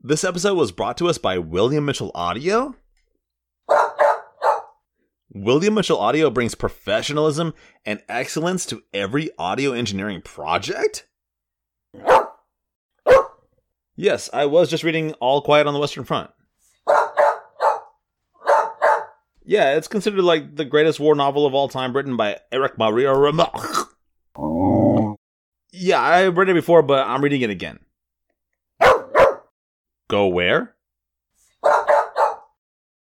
[0.00, 2.76] This episode was brought to us by William Mitchell Audio.
[5.30, 7.54] William Mitchell Audio brings professionalism
[7.84, 11.06] and excellence to every audio engineering project?
[13.96, 16.30] Yes, I was just reading All Quiet on the Western Front.
[19.44, 23.14] Yeah, it's considered like the greatest war novel of all time, written by Erich Maria
[23.14, 23.96] Remarque.
[24.36, 25.16] Oh.
[25.72, 27.78] Yeah, I read it before, but I'm reading it again.
[30.08, 30.74] Go where?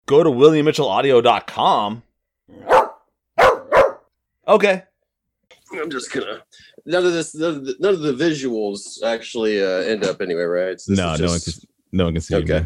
[0.05, 2.03] Go to WilliamMitchellAudio.com.
[4.47, 4.83] Okay.
[5.73, 6.43] I'm just gonna.
[6.85, 10.43] None of this, none of the, none of the visuals actually uh, end up anyway,
[10.43, 10.79] right?
[10.79, 11.53] So no, is no one can.
[11.91, 12.35] No one can see.
[12.35, 12.65] Okay.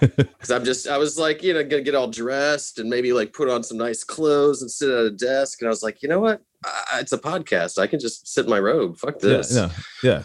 [0.00, 3.32] Because I'm just, I was like, you know, gonna get all dressed and maybe like
[3.32, 5.60] put on some nice clothes and sit at a desk.
[5.60, 6.42] And I was like, you know what?
[6.64, 7.78] I, it's a podcast.
[7.78, 8.98] I can just sit in my robe.
[8.98, 9.56] Fuck yeah, this.
[9.56, 9.70] yeah,
[10.02, 10.22] yeah.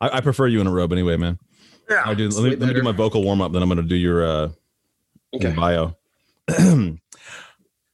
[0.00, 1.38] I, I prefer you in a robe anyway, man.
[1.88, 2.28] Yeah, I do.
[2.28, 3.52] Let me, let me do my vocal warm up.
[3.52, 4.48] Then I'm gonna do your uh,
[5.32, 5.54] your Okay.
[5.54, 5.96] bio.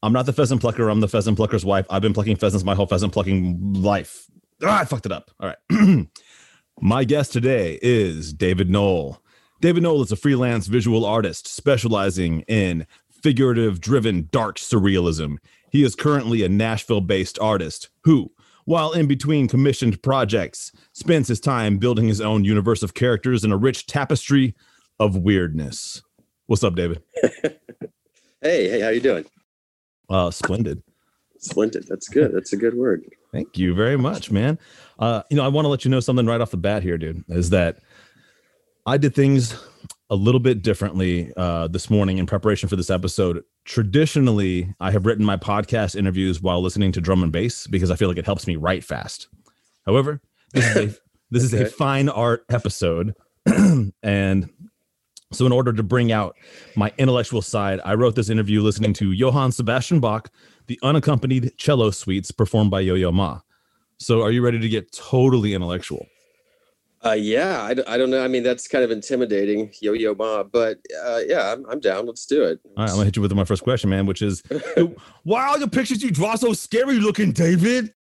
[0.05, 0.89] I'm not the pheasant plucker.
[0.89, 1.87] I'm the pheasant plucker's wife.
[1.89, 4.27] I've been plucking pheasants my whole pheasant plucking life.
[4.63, 5.31] Ah, I fucked it up.
[5.41, 6.07] All right.
[6.81, 9.19] my guest today is David Knoll.
[9.61, 15.37] David Knoll is a freelance visual artist specializing in figurative driven dark surrealism.
[15.71, 18.33] He is currently a Nashville based artist who,
[18.65, 23.53] while in between commissioned projects, spends his time building his own universe of characters in
[23.53, 24.55] a rich tapestry
[25.01, 26.03] of weirdness.
[26.47, 27.03] What's up, David?
[28.43, 29.25] Hey, hey, how you doing?
[30.11, 30.83] Uh, splendid.
[31.39, 31.87] Splendid.
[31.89, 32.35] That's good.
[32.35, 33.05] That's a good word.
[33.31, 34.59] Thank you very much, man.
[34.99, 36.99] Uh, you know, I want to let you know something right off the bat here,
[36.99, 37.25] dude.
[37.29, 37.79] Is that
[38.85, 39.55] I did things
[40.13, 43.43] a little bit differently uh, this morning in preparation for this episode.
[43.65, 47.97] Traditionally, I have written my podcast interviews while listening to drum and bass because I
[47.97, 49.29] feel like it helps me write fast.
[49.87, 50.21] However,
[50.53, 50.99] this is a,
[51.31, 53.15] this is a fine art episode,
[54.03, 54.51] and
[55.33, 56.37] so in order to bring out
[56.77, 60.31] my intellectual side, I wrote this interview listening to Johann Sebastian Bach,
[60.67, 63.41] the unaccompanied cello suites performed by Yo Yo Ma.
[63.97, 66.05] So, are you ready to get totally intellectual?
[67.05, 68.23] Uh, yeah, I don't know.
[68.25, 70.45] I mean, that's kind of intimidating, yo yo ma.
[70.45, 72.07] But uh, yeah, I'm, I'm down.
[72.07, 72.61] Let's do it.
[72.65, 74.43] All right, I'm gonna hit you with my first question, man, which is,
[75.25, 77.93] why are the pictures you draw so scary looking, David?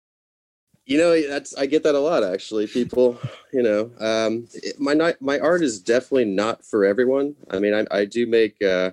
[0.85, 2.67] You know, that's I get that a lot actually.
[2.67, 3.19] People,
[3.53, 7.37] you know, um, it- my my art is definitely not for everyone.
[7.51, 8.61] I mean, I, I do make.
[8.63, 8.91] Uh,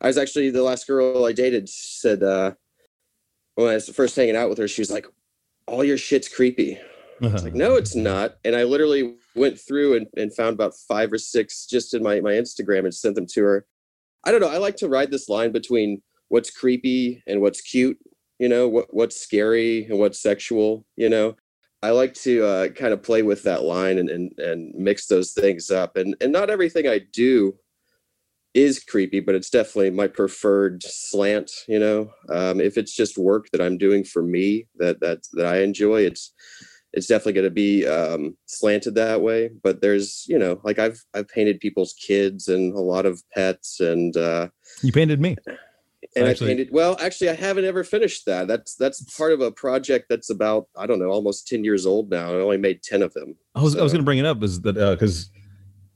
[0.00, 2.52] I was actually the last girl I dated said uh,
[3.56, 5.06] when I was first hanging out with her, she was like,
[5.66, 6.78] "All your shit's creepy."
[7.20, 10.74] I was like, "No, it's not." And I literally went through and, and found about
[10.88, 13.66] five or six just in my my Instagram and sent them to her.
[14.24, 14.50] I don't know.
[14.50, 17.98] I like to ride this line between what's creepy and what's cute.
[18.38, 20.84] You know, what what's scary and what's sexual.
[20.96, 21.36] You know,
[21.82, 25.32] I like to uh, kind of play with that line and, and and mix those
[25.32, 25.96] things up.
[25.96, 27.56] And and not everything I do
[28.54, 31.50] is creepy, but it's definitely my preferred slant.
[31.68, 35.46] You know, um, if it's just work that I'm doing for me that that that
[35.46, 36.32] I enjoy, it's
[36.98, 39.50] it's definitely going to be um, slanted that way.
[39.62, 43.80] But there's you know, like I've I've painted people's kids and a lot of pets
[43.80, 44.14] and.
[44.16, 44.48] uh
[44.82, 45.36] You painted me.
[46.14, 46.68] and Actually- I painted.
[46.72, 48.48] Well, actually, I haven't ever finished that.
[48.48, 52.10] That's that's part of a project that's about I don't know, almost ten years old
[52.10, 52.32] now.
[52.32, 53.36] I only made ten of them.
[53.54, 55.30] I was I was gonna bring it up is that because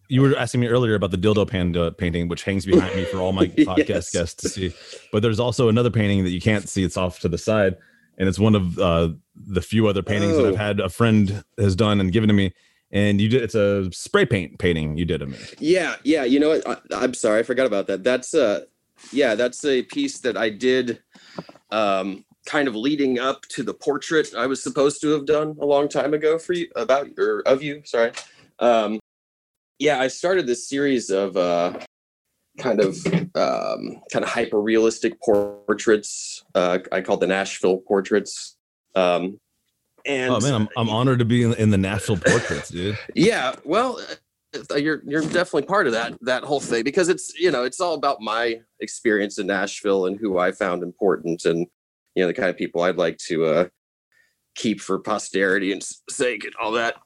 [0.08, 3.16] you were asking me earlier about the dildo panda painting, which hangs behind me for
[3.18, 4.10] all my podcast Yes.
[4.10, 4.74] guests to see.
[5.10, 7.76] But there's also another painting that you can't see; it's off to the side,
[8.22, 10.56] and it's one of uh, the few other paintings that I've Oh.
[10.56, 12.52] had a friend has done and given to me.
[12.92, 15.38] And you did it's a spray paint painting you did of me.
[15.58, 16.22] Yeah, yeah.
[16.22, 16.68] You know what?
[16.68, 18.04] I, I'm sorry, I forgot about that.
[18.04, 18.66] That's uh,
[19.12, 21.02] yeah, that's a piece that I did,
[21.72, 25.66] um, kind of leading up to the portrait I was supposed to have done a
[25.66, 27.82] long time ago for you about or of you.
[27.84, 28.12] Sorry.
[28.60, 29.00] Um,
[29.80, 31.80] yeah, I started this series of uh,
[32.58, 32.96] kind of
[33.34, 36.44] um, kind of hyper realistic portraits.
[36.54, 38.56] Uh, I call the Nashville portraits.
[38.94, 39.40] Um,
[40.04, 42.98] and oh man, I'm I'm honored to be in, in the Nashville portraits, dude.
[43.14, 44.00] yeah, well,
[44.70, 47.80] uh, you're you're definitely part of that that whole thing because it's you know it's
[47.80, 51.66] all about my experience in Nashville and who I found important and
[52.14, 53.68] you know the kind of people I'd like to uh,
[54.54, 56.96] keep for posterity and sake and all that.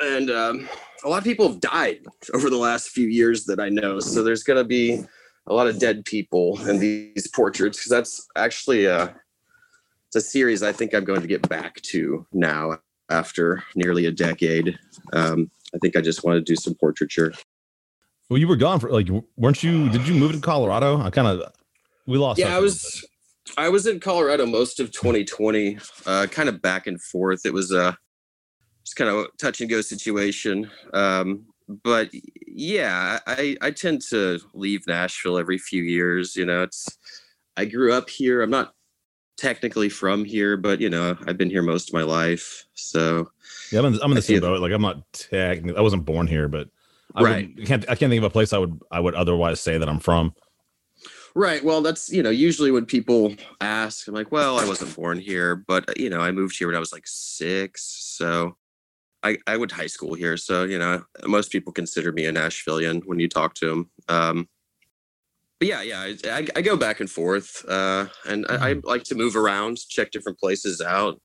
[0.00, 0.68] And um,
[1.04, 2.04] a lot of people have died
[2.34, 5.02] over the last few years that I know, so there's going to be
[5.46, 9.14] a lot of dead people in these portraits because that's actually a
[10.08, 12.78] it's a series I think I'm going to get back to now
[13.10, 14.76] after nearly a decade.
[15.12, 17.32] Um, I think I just want to do some portraiture.
[18.28, 19.88] Well, you were gone for like, weren't you?
[19.88, 21.00] Did you move to Colorado?
[21.00, 21.52] I kind of
[22.06, 22.38] we lost.
[22.38, 23.04] yeah, I was
[23.56, 27.44] I was in Colorado most of 2020, uh, kind of back and forth.
[27.44, 27.96] It was a
[28.90, 30.68] just kind of touch and go situation.
[30.92, 31.46] Um,
[31.84, 32.10] but
[32.46, 36.34] yeah, I I tend to leave Nashville every few years.
[36.34, 36.98] You know, it's
[37.56, 38.42] I grew up here.
[38.42, 38.74] I'm not
[39.36, 42.64] technically from here, but you know, I've been here most of my life.
[42.74, 43.30] So.
[43.70, 44.60] Yeah, I'm in, I'm in the same boat.
[44.60, 46.68] Like I'm not technically, I wasn't born here, but
[47.14, 47.50] I Right.
[47.60, 49.88] I can't I can't think of a place I would I would otherwise say that
[49.88, 50.34] I'm from.
[51.36, 51.62] Right.
[51.62, 55.54] Well, that's you know usually when people ask, I'm like, well, I wasn't born here,
[55.54, 57.84] but you know, I moved here when I was like six,
[58.16, 58.56] so
[59.22, 62.32] I I went to high school here, so you know, most people consider me a
[62.32, 63.90] Nashvilleian when you talk to them.
[64.08, 64.48] Um,
[65.58, 69.04] but yeah, yeah, I, I, I go back and forth, uh, and I, I like
[69.04, 71.20] to move around, check different places out.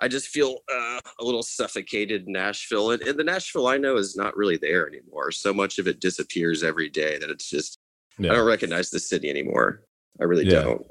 [0.00, 3.96] I just feel uh, a little suffocated in Nashville, and, and the Nashville I know
[3.96, 5.32] is not really there anymore.
[5.32, 7.78] So much of it disappears every day that it's just
[8.18, 8.32] Yeah.
[8.32, 9.82] I don't recognize the city anymore.
[10.20, 10.62] I really Yeah.
[10.62, 10.86] don't.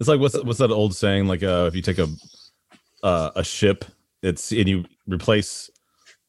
[0.00, 1.26] It's like what's what's that old saying?
[1.26, 2.08] Like uh, if you take a
[3.02, 3.84] uh, a ship,
[4.22, 5.70] it's and you replace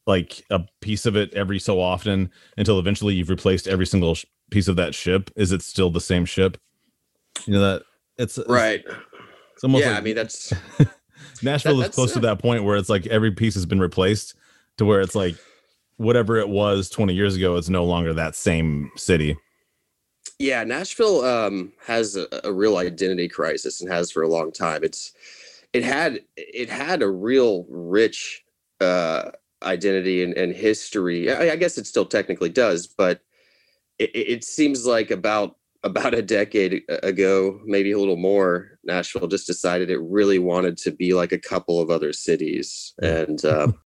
[0.06, 4.24] like a piece of it every so often until eventually you've replaced every single sh-
[4.50, 5.30] piece of that ship.
[5.36, 6.56] Is it still the same ship?
[7.46, 7.82] You know that
[8.18, 8.82] it's Right.
[9.54, 10.52] It's almost yeah, like I mean that's
[11.42, 13.66] Nashville that- is that's, close to uh, that point where it's like every piece has
[13.66, 14.34] been replaced
[14.78, 15.36] to where it's like
[15.96, 19.36] whatever it was 20 years ago, it's no longer that same city.
[20.38, 24.82] yeah, Nashville um has a, a real identity crisis and has for a long time.
[24.82, 25.12] It's
[25.72, 28.44] it had it had a real rich
[28.80, 29.30] uh
[29.62, 31.30] identity and, and history.
[31.30, 33.20] I, I guess it still technically does, but
[33.98, 39.46] it, it seems like about about a decade ago, maybe a little more, Nashville just
[39.46, 42.92] decided it really wanted to be like a couple of other cities.
[43.00, 43.80] And um,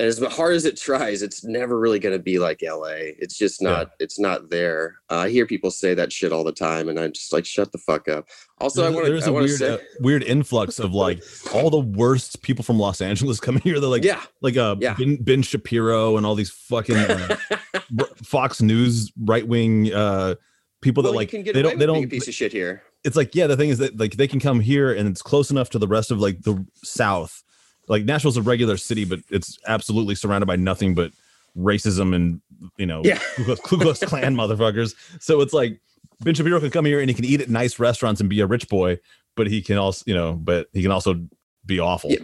[0.00, 3.12] and as hard as it tries, it's never really going to be like LA.
[3.18, 3.90] It's just not.
[4.00, 4.96] It's not there.
[5.10, 7.70] Uh, I hear people say that shit all the time, and I'm just like, shut
[7.70, 8.26] the fuck up.
[8.58, 9.26] Also, I There's, want there's.
[9.26, 11.22] I a weird, say, uh, weird influx of like
[11.54, 13.78] all the worst people from Los Angeles coming here.
[13.78, 14.94] They're like, yeah, like uh, Yeah.
[14.94, 17.36] ben, ben Shapiro and all these fucking uh,
[18.24, 20.36] Fox News right wing uh,
[20.80, 22.82] people well, that like they don't they don't a piece of shit here.
[23.04, 25.50] it's like yeah the thing is that like they can come here and it's close
[25.50, 27.42] enough to the rest of like the south
[27.90, 31.12] like nashville's a regular city but it's absolutely surrounded by nothing but
[31.56, 32.40] racism and
[32.78, 33.18] you know Yeah.
[33.36, 35.80] Ku Klux- Klan motherfuckers so it's like
[36.20, 38.46] ben shapiro can come here and he can eat at nice restaurants and be a
[38.46, 38.98] rich boy
[39.36, 41.20] but he can also you know but he can also
[41.66, 42.18] be awful Yeah.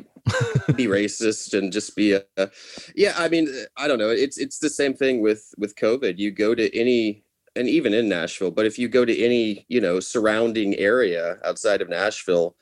[0.74, 2.50] be racist and just be a, a-
[2.94, 6.30] yeah i mean i don't know it's it's the same thing with with covid you
[6.30, 7.24] go to any
[7.56, 11.80] and even in nashville but if you go to any you know surrounding area outside
[11.80, 12.54] of nashville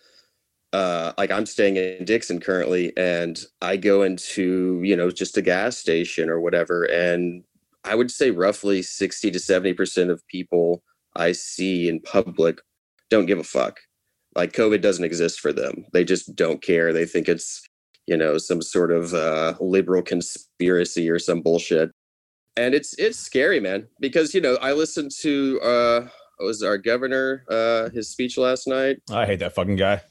[0.74, 5.42] uh like i'm staying in dickson currently and i go into you know just a
[5.42, 7.44] gas station or whatever and
[7.84, 10.82] i would say roughly 60 to 70 percent of people
[11.16, 12.58] i see in public
[13.10, 13.80] don't give a fuck.
[14.34, 15.86] Like covid doesn't exist for them.
[15.92, 16.92] They just don't care.
[16.92, 17.62] They think it's
[18.06, 21.90] you know some sort of uh, liberal conspiracy or some bullshit.
[22.56, 27.44] And it's it's scary man because you know i listened to uh was our governor
[27.50, 28.98] uh his speech last night?
[29.10, 30.02] I hate that fucking guy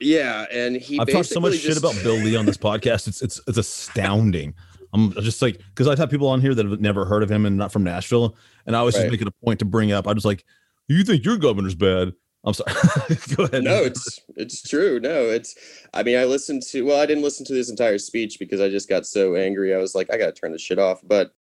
[0.00, 3.08] yeah and he I've talked so much basically shit about Bill Lee on this podcast.
[3.08, 4.54] It's it's it's astounding.
[4.94, 7.44] I'm just like because I've had people on here that have never heard of him
[7.46, 8.36] and not from Nashville,
[8.66, 9.02] and I always Right.
[9.02, 10.06] just make it a point to bring up.
[10.06, 10.44] I just like,
[10.88, 12.12] you think your governor's bad?
[12.44, 12.72] I'm sorry.
[13.36, 13.64] Go ahead.
[13.64, 15.56] no it's it's true no it's
[15.92, 18.68] i mean i listened to well i didn't listen to this entire speech because i
[18.70, 21.32] just got so angry i was like i gotta turn this shit off but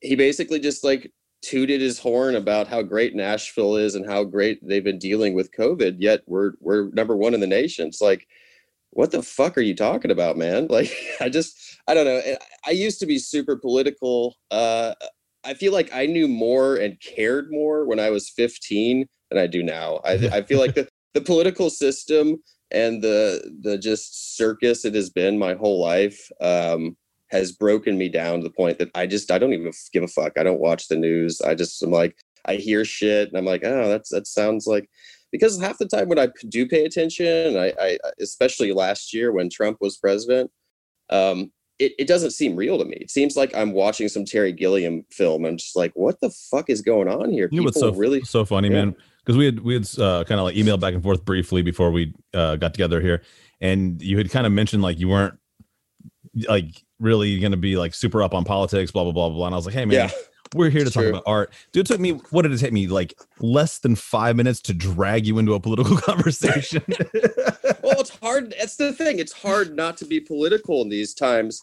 [0.00, 4.58] he basically just like tooted his horn about how great nashville is and how great
[4.66, 7.88] they've been dealing with covid yet we're we're number one in the nation.
[7.88, 8.26] It's like
[8.90, 10.66] what the fuck are you talking about man?
[10.70, 12.20] Like i just i don't know.
[12.66, 14.36] I- used to be super political.
[14.50, 14.94] Uh
[15.44, 19.46] i feel like i knew more and cared more when i was 15 than i
[19.46, 20.00] do now.
[20.04, 25.10] I, I feel like the, the political system and the the just circus it has
[25.10, 26.96] been my whole life um
[27.30, 30.08] has broken me down to the point that i just i don't even give a
[30.08, 33.44] fuck i don't watch the news i just am like i hear shit and i'm
[33.44, 34.88] like oh that's that sounds like
[35.32, 39.48] because half the time when I do pay attention, I, I especially last year when
[39.48, 40.50] Trump was president,
[41.10, 42.96] um, it, it doesn't seem real to me.
[43.00, 45.44] It seems like I'm watching some Terry Gilliam film.
[45.44, 47.48] I'm just like, what the fuck is going on here?
[47.50, 48.74] You know what's People so really so funny, yeah.
[48.74, 48.96] man?
[49.24, 51.90] Because we had we had uh, kind of like emailed back and forth briefly before
[51.90, 53.22] we uh, got together here,
[53.60, 55.38] and you had kind of mentioned like you weren't
[56.48, 59.46] like really going to be like super up on politics, blah blah blah blah.
[59.46, 60.10] And I was like, hey man, yeah.
[60.54, 61.10] we're here to talk True.
[61.10, 61.52] about art.
[61.72, 64.74] Dude, it took me what did it take me like less than five minutes to
[64.74, 66.82] drag you into a political conversation?
[67.82, 68.54] well, it's hard.
[68.58, 69.18] That's the thing.
[69.18, 71.62] It's hard not to be political in these times.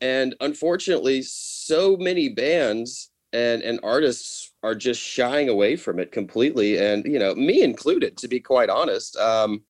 [0.00, 6.78] And unfortunately, so many bands and and artists are just shying away from it completely
[6.78, 9.62] and you know me included to be quite honest um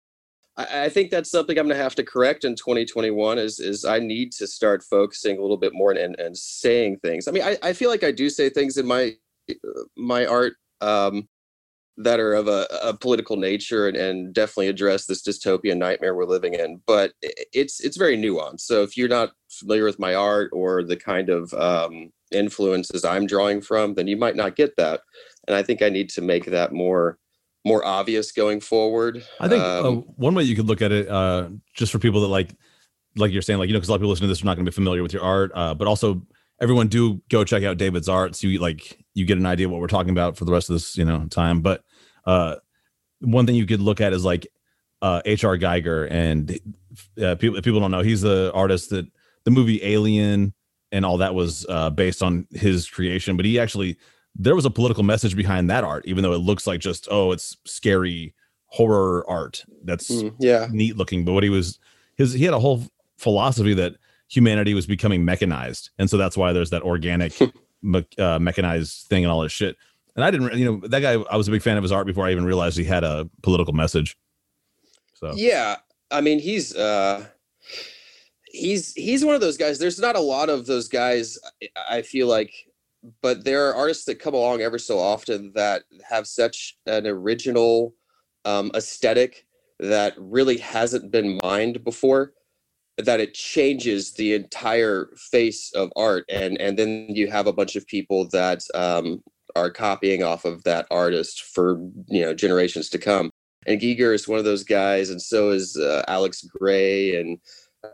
[0.57, 3.39] I, think that's something I'm going to have to correct in 2021.
[3.39, 7.29] Is is I need to start focusing a little bit more and and saying things.
[7.29, 9.15] I mean, I, I feel like I do say things in my
[9.97, 11.29] my art um,
[11.99, 16.25] that are of a, a political nature and, and definitely address this dystopian nightmare we're
[16.25, 16.81] living in.
[16.87, 18.61] But it's it's very nuanced.
[18.61, 23.27] So if you're not familiar with my art or the kind of um, influences I'm
[23.27, 25.01] drawing from, then you might not get that.
[25.47, 27.19] And I think I need to make that more
[27.67, 29.25] more obvious going forward.
[29.41, 31.99] I think uh, um, uh, one way you could look at it, uh, just for
[31.99, 32.55] people that like,
[33.17, 34.47] like you're saying, like you know, because a lot of people listening to this are
[34.47, 36.23] not going to be familiar with your art, uh, but also
[36.61, 39.81] everyone do go check out David's art, so you like you get an idea what
[39.81, 41.61] we're talking about for the rest of this you know time.
[41.61, 41.83] But
[42.25, 42.57] uh,
[43.21, 44.47] one thing you could look at is like
[45.03, 45.59] uh, H.R.
[45.59, 46.59] Giger, and
[47.21, 49.07] uh, people people don't know he's the artist that
[49.45, 50.55] the movie Alien
[50.93, 53.97] and all that was uh, based on his creation, but he actually
[54.39, 57.33] there was a political message behind that art, even though it looks like just oh,
[57.33, 58.35] it's scary
[58.69, 61.25] horror art that's mm, yeah neat looking.
[61.25, 61.79] But what he was
[62.17, 62.85] his he had a whole
[63.17, 63.97] philosophy that
[64.29, 67.33] humanity was becoming mechanized, and so that's why there's that organic
[67.83, 69.77] me- uh, mechanized thing and all this shit.
[70.15, 71.13] And I didn't, you know, that guy.
[71.31, 73.29] I was a big fan of his art before I even realized he had a
[73.43, 74.17] political message.
[75.15, 75.77] So yeah,
[76.11, 77.27] I mean, he's uh
[78.51, 79.79] he's he's one of those guys.
[79.79, 81.39] There's not a lot of those guys.
[81.89, 82.53] I feel like
[83.23, 87.95] but there are artists that come along ever so often that have such an original
[88.45, 89.47] um, aesthetic
[89.79, 92.33] that really hasn't been mined before
[92.99, 97.77] that it changes the entire face of art and and then you have a bunch
[97.77, 99.23] of people that um,
[99.55, 103.31] are copying off of that artist for you know generations to come.
[103.67, 107.39] And Giger is one of those guys and so is uh, Alex Grey and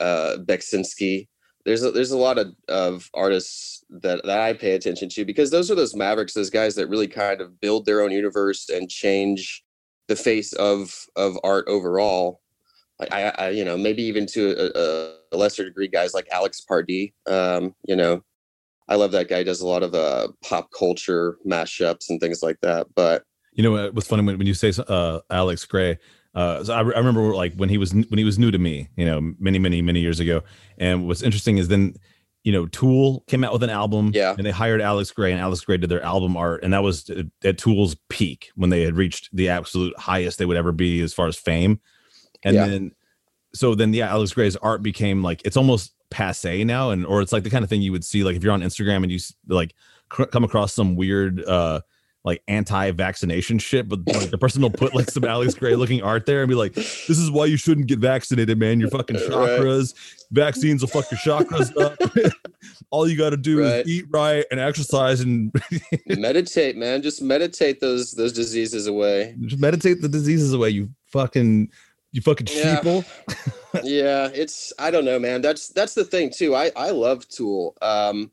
[0.00, 1.28] uh, Beksinski
[1.64, 5.50] there's a, there's a lot of, of artists that, that I pay attention to because
[5.50, 8.88] those are those mavericks, those guys that really kind of build their own universe and
[8.88, 9.62] change
[10.08, 12.40] the face of of art overall.
[13.10, 17.14] I, I you know maybe even to a, a, lesser degree, guys like Alex Pardee.
[17.26, 18.22] Um, you know,
[18.88, 19.38] I love that guy.
[19.38, 22.86] He does a lot of uh, pop culture mashups and things like that.
[22.94, 25.98] But you know what's funny when, when you say uh, Alex Grey,
[26.34, 28.88] uh, so I, I, remember like when he was when he was new to me,
[28.96, 30.42] you know, many many many years ago.
[30.78, 31.94] And what's interesting is then,
[32.42, 35.40] you know, Tool came out with an album, yeah, and they hired Alex Grey, and
[35.40, 37.10] Alex Grey did their album art, and that was
[37.44, 41.12] at Tool's peak when they had reached the absolute highest they would ever be as
[41.12, 41.80] far as fame.
[42.42, 42.66] And yeah.
[42.66, 42.92] then,
[43.54, 47.32] so then yeah, Alex Grey's art became like it's almost passe now, and or it's
[47.32, 49.18] like the kind of thing you would see like if you're on Instagram and you
[49.48, 49.74] like
[50.08, 51.80] come across some weird uh
[52.24, 56.24] like anti-vaccination shit, but like, the person will put like some Alex Grey looking art
[56.24, 58.78] there and be like, "This is why you shouldn't get vaccinated, man.
[58.78, 60.26] Your fucking chakras, right.
[60.30, 61.98] vaccines will fuck your chakras up.
[62.90, 63.80] All you got to do right.
[63.80, 65.52] is eat right and exercise and
[66.06, 67.02] meditate, man.
[67.02, 69.34] Just meditate those those diseases away.
[69.40, 70.70] Just meditate the diseases away.
[70.70, 71.70] You fucking
[72.12, 72.80] you fucking yeah.
[72.80, 73.04] sheeple.
[73.82, 75.40] yeah, it's I don't know, man.
[75.40, 76.54] That's that's the thing too.
[76.54, 77.76] I I love Tool.
[77.82, 78.30] Um,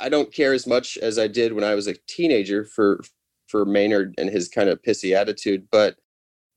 [0.00, 3.02] I don't care as much as I did when I was a teenager for
[3.48, 5.66] for Maynard and his kind of pissy attitude.
[5.70, 5.96] But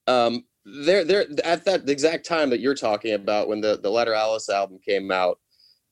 [0.07, 4.49] um, there, there at that exact time that you're talking about, when the the Lateralus
[4.49, 5.39] album came out,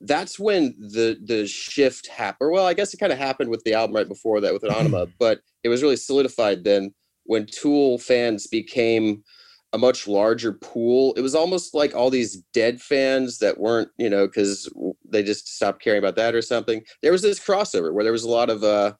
[0.00, 2.52] that's when the the shift happened.
[2.52, 5.10] Well, I guess it kind of happened with the album right before that with Ænima,
[5.18, 9.22] but it was really solidified then when Tool fans became
[9.72, 11.12] a much larger pool.
[11.14, 14.72] It was almost like all these dead fans that weren't, you know, because
[15.04, 16.82] they just stopped caring about that or something.
[17.02, 18.94] There was this crossover where there was a lot of uh,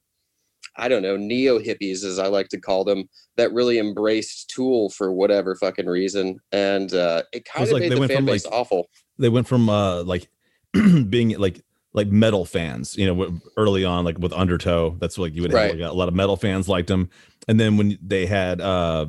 [0.77, 4.91] I don't know, neo hippies, as I like to call them, that really embraced Tool
[4.91, 8.45] for whatever fucking reason, and uh, it kind it of like made the fan base
[8.45, 8.89] like, awful.
[9.19, 10.29] They went from uh, like
[10.73, 15.43] being like like metal fans, you know, early on, like with Undertow, that's like you
[15.43, 17.11] would have like, a lot of metal fans liked them,
[17.47, 19.07] and then when they had uh,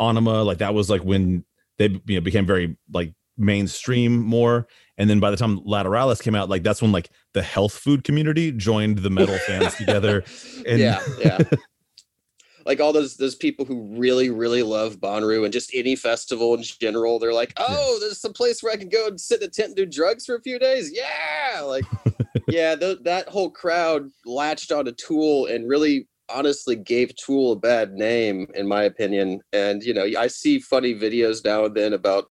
[0.00, 1.44] Ænima, like that was like when
[1.78, 6.34] they you know became very like mainstream more and then by the time Lateralus came
[6.34, 10.24] out, like that's when like the health food community joined the metal fans together.
[10.66, 11.38] And yeah, yeah.
[12.66, 16.62] like all those those people who really really love Bonnaroo and just any festival in
[16.62, 19.50] general, they're like, oh, there's some place where I can go and sit in a
[19.50, 20.92] tent and do drugs for a few days.
[20.92, 21.84] Yeah, like
[22.48, 27.56] yeah, th- that whole crowd latched on a Tool and really honestly gave Tool a
[27.56, 29.40] bad name, in my opinion.
[29.52, 32.30] And you know, I see funny videos now and then about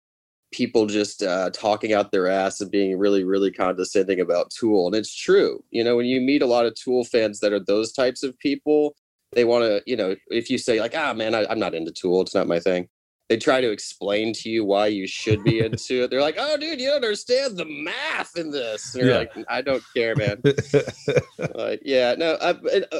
[0.51, 4.87] people just uh, talking out their ass and being really, really condescending about Tool.
[4.87, 5.63] And it's true.
[5.71, 8.37] You know, when you meet a lot of Tool fans that are those types of
[8.39, 8.95] people,
[9.33, 11.91] they want to, you know, if you say like, ah, man, I, am not into
[11.91, 12.89] Tool, it's not my thing.
[13.29, 16.09] they try to explain to you why you should be into it.
[16.09, 19.19] They're like, "Oh, dude, you understand the math in this." And you're Yeah.
[19.19, 20.43] like, "I don't care, man."
[21.55, 22.55] like, yeah, no, I,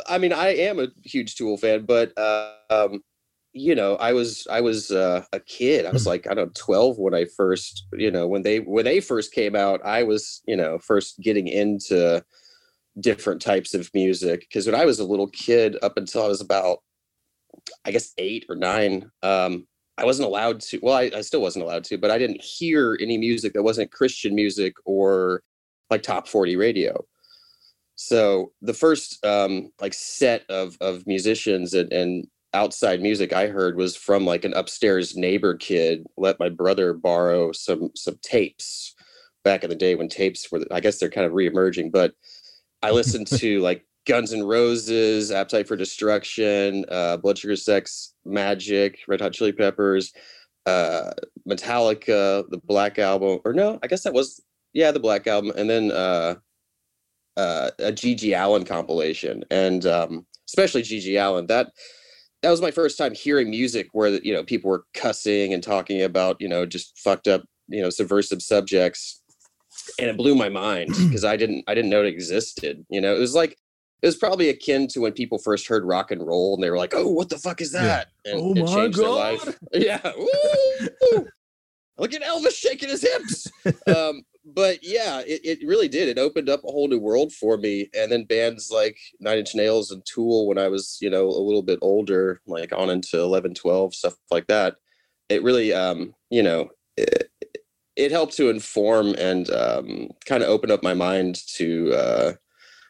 [0.08, 3.04] I mean, I am a huge Tool fan, but uh, um,
[3.54, 5.86] you know, I was I was uh, a kid.
[5.86, 8.86] I was like, I don't know, twelve when I first, you know, when they when
[8.86, 9.82] they first came out.
[9.86, 12.24] I was, you know, first getting into
[13.00, 16.42] different types of music because when I was a little kid, up until I was
[16.42, 16.80] about,
[17.86, 19.68] I guess eight or nine, um,
[19.98, 20.80] I wasn't allowed to.
[20.82, 23.92] Well, I, I still wasn't allowed to, but I didn't hear any music that wasn't
[23.92, 25.44] Christian music or
[25.90, 27.06] like top forty radio.
[27.96, 33.78] So the first um, like set of of musicians and, and outside music I heard
[33.78, 38.94] was from like an upstairs neighbor kid let my brother borrow some some tapes
[39.44, 42.14] back in the day when tapes were I guess they're kind of reemerging, but
[42.82, 49.00] I listened to like Guns N' Roses, Appetite for Destruction, uh, Blood Sugar Sex, Magic,
[49.08, 50.12] Red Hot Chili Peppers,
[50.66, 51.12] uh,
[51.48, 54.42] Metallica, the Black Album, or no, I guess that was
[54.74, 56.36] yeah the Black Album, and then uh,
[57.38, 61.48] uh, a GG Allin compilation, and um, especially GG Allin.
[61.48, 61.72] That
[62.42, 66.02] that was my first time hearing music where you know people were cussing and talking
[66.02, 69.22] about you know just fucked up you know subversive subjects,
[70.00, 72.86] and it blew my mind because I didn't I didn't know it existed.
[72.90, 73.56] You know, it was like
[74.02, 76.78] it was probably akin to when people first heard rock and roll and they were
[76.78, 77.82] like, "Oh, what the fuck is Yeah.
[77.84, 79.46] that?" And Oh it my changed their God.
[79.46, 79.60] life.
[79.74, 80.12] Yeah.
[81.98, 83.48] Look at Elvis shaking his hips.
[83.88, 86.08] um, but yeah, it, it really did.
[86.08, 87.90] It opened up a whole new world for me.
[87.96, 91.44] And then bands like Nine Inch Nails and Tool, when I was, you know, a
[91.44, 94.76] little bit older, like on into 11, 12, stuff like that,
[95.30, 97.30] it really, um, you know, it,
[97.96, 102.34] it helped to inform and um, kind of open up my mind to uh,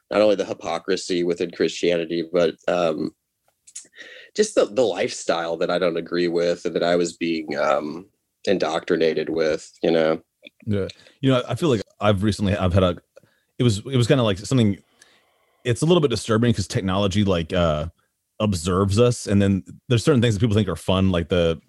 [0.10, 3.12] not only the hypocrisy within Christianity, but um,
[4.36, 8.08] just the, the lifestyle that I don't agree with and that I was being um,
[8.46, 10.22] indoctrinated with, you know?
[10.66, 10.88] Yeah.
[11.22, 12.98] You know, I feel like I've recently I've had a
[13.60, 14.78] it was it was kind of like something
[15.64, 17.88] it's a little bit disturbing because technology like uh
[18.40, 21.62] observes us and then there's certain things that people think are fun like the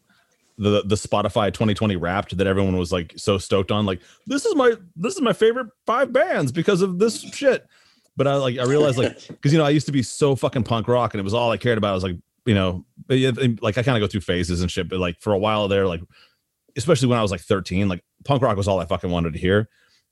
[0.58, 4.54] the the Spotify 2020 wrapped that everyone was like so stoked on like this is
[4.54, 7.66] my this is my favorite five bands because of this shit
[8.16, 10.62] but I like I realized like because you know I used to be so fucking
[10.62, 13.76] punk rock and it was all I cared about I was like you know like
[13.76, 16.00] I kind of go through phases and shit but like for a while there like
[16.76, 19.38] especially when I was like 13 like punk rock was all I fucking wanted to
[19.38, 19.68] hear.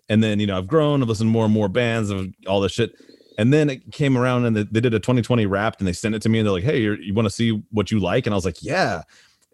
[0.09, 2.61] And then you know I've grown I've listened to more and more bands of all
[2.61, 2.93] this shit.
[3.39, 6.21] And then it came around and they, did a 2020 wrapped and they sent it
[6.23, 8.27] to me and they're like hey you're, you want to see what you like?
[8.27, 9.03] And I was like yeah.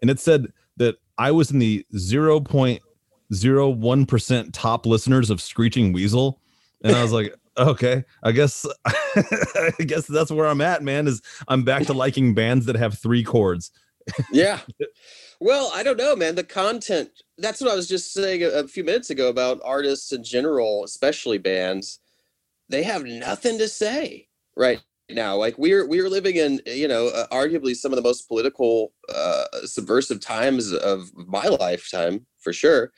[0.01, 6.41] And it said that I was in the 0.01% top listeners of Screeching Weasel.
[6.83, 11.23] And I was like okay I guess I guess that's where I'm at man is
[11.47, 13.71] I'm back to liking bands that have three chords.
[14.31, 14.59] Yeah.
[15.39, 16.35] Well, I don't know, man.
[16.35, 20.11] The content, that's what I was just saying a, a few minutes ago about artists
[20.11, 21.99] in general, especially bands.
[22.69, 25.37] They have nothing to say right now.
[25.37, 29.45] Like we're we're living in, you know, uh, arguably some of the most political uh
[29.65, 32.91] subversive times of my lifetime for sure.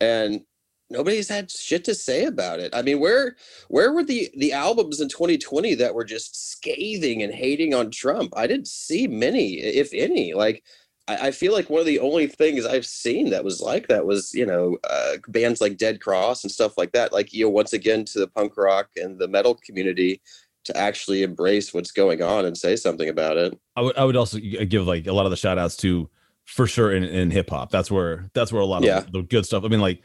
[0.00, 0.42] And
[0.90, 2.74] nobody's had shit to say about it.
[2.74, 3.36] I mean, where
[3.68, 8.32] where were the the albums in 2020 that were just scathing and hating on Trump?
[8.36, 10.34] I didn't see many, if any.
[10.34, 10.62] Like
[11.08, 14.06] I, I feel like one of the only things I've seen that was like that
[14.06, 17.12] was, you know, uh, bands like Dead Cross and stuff like that.
[17.12, 20.20] Like, you know, once again to the punk rock and the metal community
[20.64, 23.58] to actually embrace what's going on and say something about it.
[23.76, 26.08] I would I would also give like a lot of the shout outs to
[26.46, 27.70] for sure in, in hip hop.
[27.70, 29.04] That's where that's where a lot of Yeah.
[29.12, 29.64] the good stuff.
[29.64, 30.02] I mean, like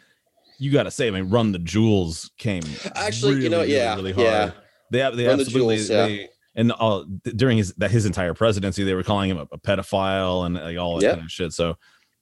[0.58, 2.64] you got to say, I mean, Run the Jewels came
[2.96, 4.52] Actually, you know, yeah, yeah.
[4.92, 6.06] They they Run the absolutely Jewels, yeah.
[6.08, 9.58] they and all during his that his entire presidency, they were calling him a, a
[9.58, 11.14] pedophile and like all that Yeah.
[11.16, 11.54] kind of shit.
[11.54, 11.78] So.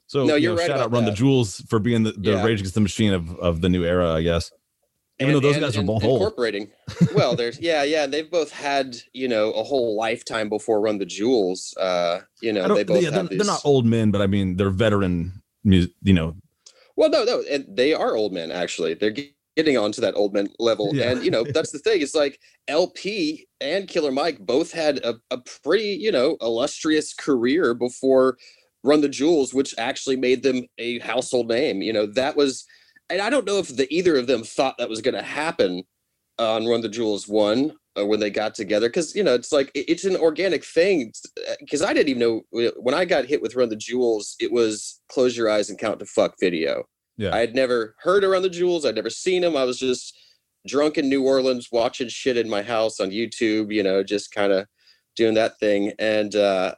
[0.10, 1.12] So No, you you're know, right shout out Run the.
[1.12, 2.44] Jewels for being the, the Yeah.
[2.46, 4.52] Rage Against the Machine of, of the new era, I guess.
[5.20, 6.22] Even though those guys are both old.
[6.22, 6.70] incorporating.
[7.14, 8.06] well, there's yeah, yeah.
[8.06, 11.76] They've both had you know a whole lifetime before Run the Jewels.
[11.76, 14.56] Uh, you know, they both yeah, they're, have they're not old men, but I mean
[14.58, 16.36] they're veteran, you know,
[16.96, 18.50] Well, no, no, and they are old men.
[18.52, 19.16] Actually, they're
[19.58, 21.12] getting onto that old man level, Yeah.
[21.12, 22.02] and you know that's the thing.
[22.02, 22.40] It's like
[22.70, 28.38] El-P and Killer Mike both had a, a pretty you know illustrious career before
[28.84, 31.82] Run the Jewels, which actually made them a household name.
[31.82, 32.66] You know that was,
[33.10, 35.84] and I don't know if the either of them thought that was going to happen
[36.40, 39.72] on Run the Jewels one uh, when they got together because you know it's like
[39.74, 41.12] it- it's an organic thing
[41.60, 42.20] because I didn't even
[42.52, 45.80] know when I got hit with Run the Jewels it was close your eyes and
[45.80, 46.84] count to fuck video.
[47.18, 47.34] Yeah.
[47.34, 48.86] I had never heard around the jewels.
[48.86, 49.58] I'd never seen them.
[49.58, 50.18] I was just
[50.68, 54.52] drunk in New Orleans watching shit in my house on YouTube, you know, just kind
[54.52, 54.68] of
[55.16, 55.94] doing that thing.
[56.00, 56.76] And uh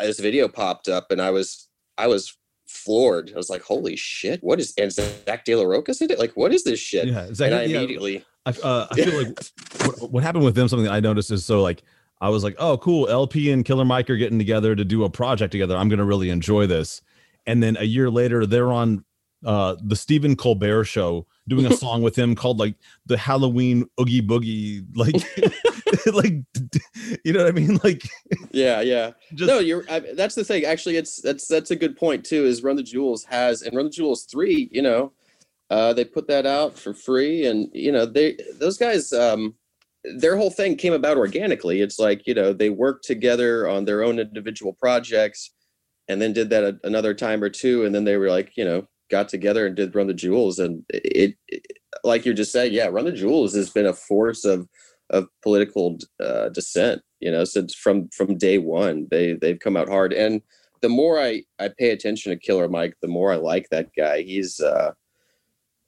[0.00, 2.36] this video popped up and I was I was
[2.70, 3.32] floored.
[3.34, 4.42] I was like, "Holy shit!
[4.42, 6.18] What is?" And Zack De La Rocha's in it.
[6.18, 7.08] Like, what is this shit?
[7.08, 9.38] Yeah, Zach, and I yeah, immediately, I, uh, I feel like
[9.84, 10.68] what, what happened with them.
[10.68, 11.82] Something I noticed is so like
[12.20, 13.08] I was like, oh, cool.
[13.08, 15.76] El-P and Killer Mike are getting together to do a project together.
[15.76, 17.02] I'm gonna really enjoy this.
[17.46, 19.04] And then a year later, they're on
[19.44, 22.74] uh, the Stephen Colbert show doing a song with him called like
[23.06, 25.14] the Halloween Oogie Boogie, like,
[26.14, 26.34] like,
[27.24, 27.78] you know what I mean?
[27.82, 28.02] Like,
[28.50, 29.12] yeah, yeah.
[29.34, 29.84] just no, you're.
[29.90, 30.64] I, that's the thing.
[30.64, 32.44] Actually, it's that's that's a good point too.
[32.44, 34.68] Is Run the Jewels has and Run the Jewels three.
[34.72, 35.12] You know,
[35.70, 39.12] uh, they put that out for free, and you know they those guys.
[39.12, 39.54] Um,
[40.16, 41.82] their whole thing came about organically.
[41.82, 45.50] It's like you know they worked together on their own individual projects,
[46.08, 48.64] and then did that a, another time or two, and then they were like you
[48.64, 51.66] know got together and did Run the Jewels, and it, it
[52.04, 54.68] like you're just saying, yeah, Run the Jewels has been a force of
[55.10, 57.02] of political uh, dissent.
[57.20, 60.40] You know, since from from day one, they they've come out hard, and
[60.80, 64.22] the more I I pay attention to Killer Mike, the more I like that guy.
[64.22, 64.92] He's uh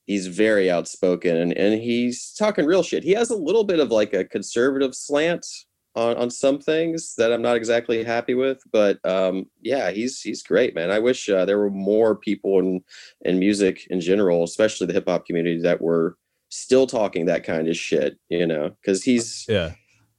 [0.07, 3.05] he's very outspoken and, and he's talking real shit.
[3.05, 5.47] He has a little bit of like a conservative slant
[5.95, 10.43] on, on some things that I'm not exactly happy with, but um, yeah, he's he's
[10.43, 10.91] great, man.
[10.91, 12.81] I wish uh, there were more people in
[13.23, 16.17] in music in general, especially the hip hop community, that were
[16.49, 18.19] still talking that kind of shit.
[18.29, 19.73] You know, because he's yeah.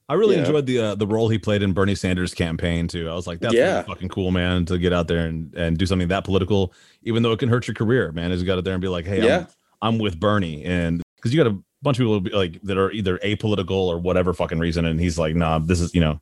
[0.09, 0.41] I really Yeah.
[0.41, 3.09] enjoyed the uh, the role he played in Bernie Sanders' campaign too.
[3.09, 3.75] I was like, that's Yeah.
[3.75, 7.23] really fucking cool, man, to get out there and, and do something that political, even
[7.23, 8.31] though it can hurt your career, man.
[8.31, 9.45] Is got out there and be like, hey, Yeah.
[9.81, 12.77] I'm, I'm with Bernie, and because you got a bunch of people be like that
[12.77, 16.21] are either apolitical or whatever fucking reason, and he's like, nah, this is you know.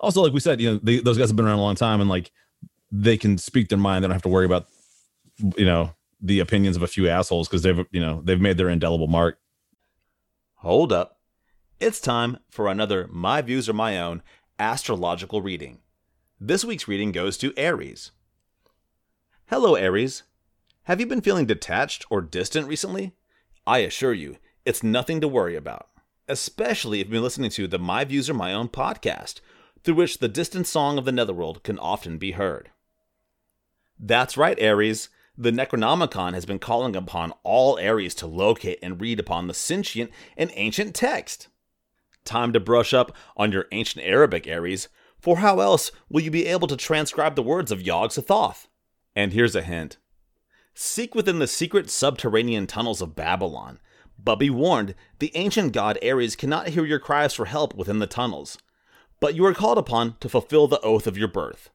[0.00, 2.00] Also, like we said, you know, they, those guys have been around a long time,
[2.00, 2.32] and like
[2.90, 4.02] they can speak their mind.
[4.02, 4.66] They don't have to worry about,
[5.56, 8.68] you know, the opinions of a few assholes because they've you know they've made their
[8.68, 9.38] indelible mark.
[10.56, 11.18] Hold up.
[11.80, 14.22] It's time for another My Views Are My Own
[14.58, 15.78] astrological reading.
[16.40, 18.10] This week's reading goes to Aries.
[19.46, 20.24] Hello, Aries.
[20.84, 23.12] Have you been feeling detached or distant recently?
[23.66, 24.36] I assure you,
[24.68, 25.88] it's nothing to worry about,
[26.28, 29.40] especially if you've been listening to the My Views Are My Own podcast,
[29.82, 32.70] through which the distant song of the netherworld can often be heard.
[33.98, 35.08] That's right, Aries.
[35.38, 40.10] The Necronomicon has been calling upon all Aries to locate and read upon the sentient
[40.36, 41.48] and ancient text.
[42.26, 46.44] Time to brush up on your ancient Arabic, Aries, for how else will you be
[46.44, 48.66] able to transcribe the words of Yog Sothoth?
[49.16, 49.96] And here's a hint
[50.74, 53.80] Seek within the secret subterranean tunnels of Babylon,
[54.22, 58.06] but be warned the ancient god Ares cannot hear your cries for help within the
[58.06, 58.58] tunnels.
[59.20, 61.70] But you are called upon to fulfill the oath of your birth.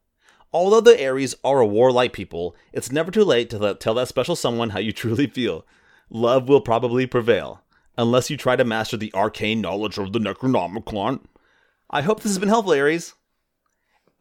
[0.53, 4.35] Although the Aries are a warlike people, it's never too late to tell that special
[4.35, 5.65] someone how you truly feel.
[6.09, 7.61] Love will probably prevail,
[7.97, 11.21] unless you try to master the arcane knowledge of the Necronomicon.
[11.89, 13.13] I hope this has been helpful, Aries.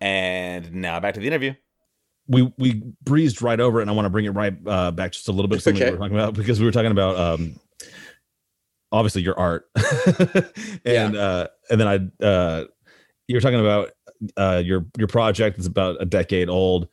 [0.00, 1.54] And now back to the interview.
[2.28, 5.12] we we breezed right over it and i want to bring it right uh, back
[5.12, 5.90] just a little bit to something Okay.
[5.90, 7.56] we were talking about because we were talking about um
[8.92, 9.68] obviously your art.
[10.84, 12.64] And uh and then i uh
[13.28, 13.90] you're talking about
[14.36, 16.88] uh your your project is about a decade old.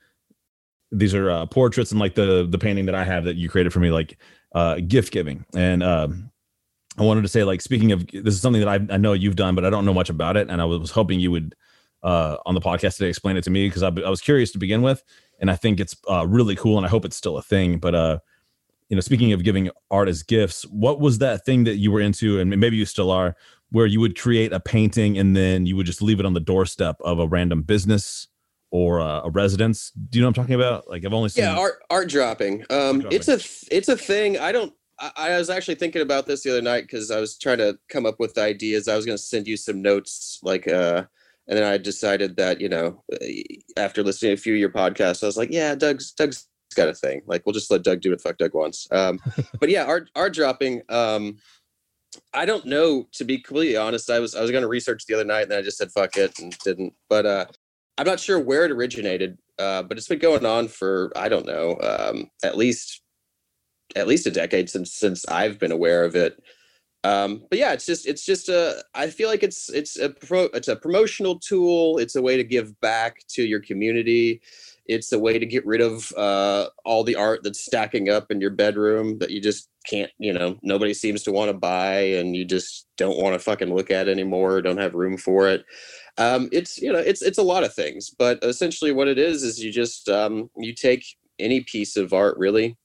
[0.92, 3.74] These are uh, portraits and like the the painting that i have that you created
[3.74, 4.18] for me like
[4.56, 5.46] uh gift giving.
[5.56, 6.32] And um
[6.98, 9.36] i wanted to say like speaking of this is something that I, I know you've
[9.36, 10.50] done but i don't know much about it.
[10.50, 11.56] And i was hoping you would
[12.04, 14.58] uh on the podcast today explain it to me because I, I was curious to
[14.58, 15.04] begin with.
[15.40, 17.80] And I think it's uh, really cool, and I hope it's still a thing.
[17.80, 18.20] But uh,
[18.90, 22.02] you know, speaking of giving art as gifts, what was that thing that you were
[22.02, 23.36] into, and maybe you still are,
[23.72, 26.40] where you would create a painting and then you would just leave it on the
[26.40, 28.28] doorstep of a random business
[28.72, 29.92] or uh, a residence?
[29.92, 30.90] Do you know what I'm talking about?
[30.90, 33.98] Like I've only seen yeah art art dropping um Art it's a th- it's a
[33.98, 37.20] thing i don't I, I was actually thinking about this the other night because i
[37.20, 40.40] was trying to come up with ideas i was going to send you some notes
[40.44, 41.04] like uh
[41.48, 43.26] and then i decided that you know uh,
[43.78, 46.88] after listening to a few of your podcasts i was like yeah doug's doug's got
[46.88, 49.20] a thing like we'll just let doug do what the fuck doug wants um
[49.60, 51.38] but yeah art art dropping um
[52.34, 54.10] I don't know to be completely honest.
[54.10, 55.92] I was I was going to research the other night and then I just said
[55.92, 56.94] fuck it and didn't.
[57.08, 57.46] But uh
[58.00, 61.46] I'm not sure where it originated, uh, but it's been going on for I don't
[61.46, 63.02] know, um, at least
[63.94, 66.42] at least a decade since since I've been aware of it.
[67.04, 70.44] Um, but yeah, it's just it's just a I feel like it's it's a pro,
[70.54, 71.98] it's a promotional tool.
[71.98, 74.42] It's a way to give back to your community.
[74.90, 78.42] It's a way to get rid of uh, all the art that's stacking up in
[78.42, 82.36] your bedroom that you just can't, you know, nobody seems to want to buy and
[82.36, 85.64] you just don't want to fucking look at anymore, don't have room for it
[86.20, 89.42] um, it's you know it's it's a lot of things but essentially what it is
[89.42, 91.04] is you just um, you take
[91.40, 92.78] any piece of art really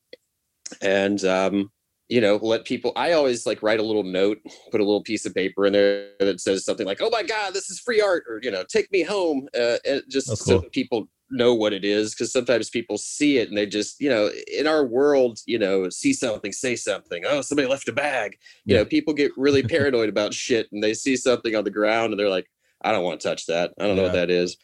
[0.81, 1.71] and um,
[2.09, 4.39] you know let people i always like write a little note
[4.71, 7.53] put a little piece of paper in there that says something like oh my god
[7.53, 10.61] this is free art or you know take me home uh, and just so cool.
[10.61, 14.09] that people know what it is because sometimes people see it and they just you
[14.09, 18.37] know in our world you know see something say something oh somebody left a bag.
[18.65, 18.81] You Yeah.
[18.81, 22.19] know people get really paranoid about shit and they see something on the ground and
[22.21, 22.47] they're like
[22.83, 23.73] i don't want to touch that.
[23.79, 24.57] I don't know what that is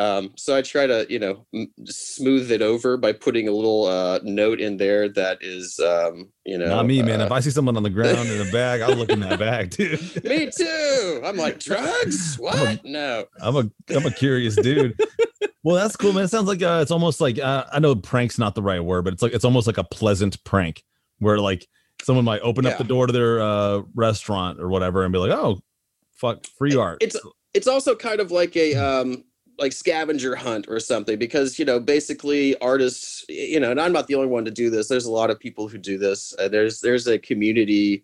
[0.00, 3.86] um, so i try to you know m- smooth it over by putting a little
[3.86, 7.20] uh, note in there that is um, you know Not me, man.
[7.20, 9.38] uh, If I see someone on the ground in a bag, I'll look in that
[9.38, 10.24] bag, dude.
[10.24, 14.98] me too i'm like drugs what no I'm a I'm a curious dude.
[15.64, 16.24] well, that's cool, man.
[16.24, 19.04] It sounds like uh, it's almost like uh, I know prank's not the right word,
[19.04, 20.84] but it's like it's almost like a pleasant prank
[21.18, 21.66] where like
[22.02, 25.32] someone might open up the door to their uh, restaurant or whatever and be like,
[25.32, 25.60] "Oh,
[26.16, 27.18] fuck, free art." it's
[27.52, 29.24] it's also kind of like a um
[29.60, 34.06] like scavenger hunt or something because you know basically artists you know and i'm not
[34.06, 36.48] the only one to do this there's a lot of people who do this uh,
[36.48, 38.02] there's there's a community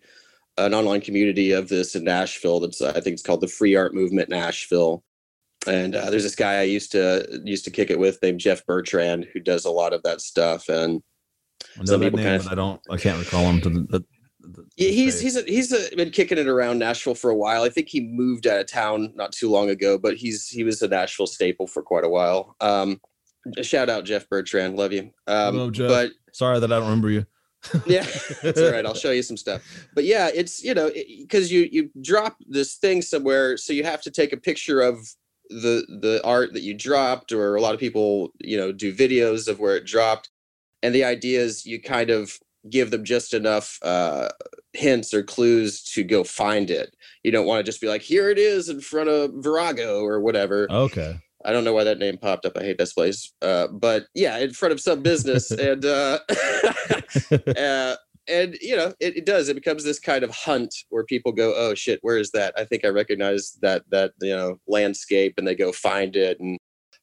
[0.59, 3.93] an online community of this in nashville that's i think it's called the free art
[3.95, 5.03] movement nashville
[5.65, 8.63] and uh, there's this guy i used to used to kick it with named jeff
[8.67, 11.01] bertrand who does a lot of that stuff and
[11.75, 12.79] I know some people name, kind of- I don't.
[12.87, 14.05] I can't recall him to the.
[14.53, 17.63] The, Yeah, he's he's a, he's a, been kicking it around Nashville for a while.
[17.63, 20.81] I think he moved out of town not too long ago, but he's he was
[20.81, 22.55] a Nashville staple for quite a while.
[22.61, 22.99] Um,
[23.61, 25.11] shout out Jeff Bertrand, love you.
[25.27, 25.89] Um, Hello, Jeff.
[25.89, 27.25] But Sorry that I don't remember you.
[27.85, 28.05] yeah,
[28.43, 28.85] that's all right.
[28.85, 29.61] I'll show you some stuff.
[29.93, 34.01] But yeah, it's you know because you you drop this thing somewhere, so you have
[34.03, 34.99] to take a picture of
[35.49, 39.47] the the art that you dropped, or a lot of people you know do videos
[39.47, 40.29] of where it dropped,
[40.83, 42.37] and the idea is you kind of
[42.69, 44.29] give them just enough uh,
[44.73, 46.95] hints or clues to go find it.
[47.23, 50.19] You don't want to just be like, here it is in front of Virago or
[50.21, 50.67] whatever.
[50.69, 51.19] Okay.
[51.45, 52.57] I don't know why that name popped up.
[52.57, 53.31] I hate this place.
[53.41, 56.19] Uh, but yeah, in front of some business and uh,
[57.57, 57.95] uh
[58.27, 61.53] and you know it, it does it becomes this kind of hunt where people go
[61.55, 65.47] oh shit where is that i think i recognize that that you know landscape and
[65.47, 66.57] they go find it and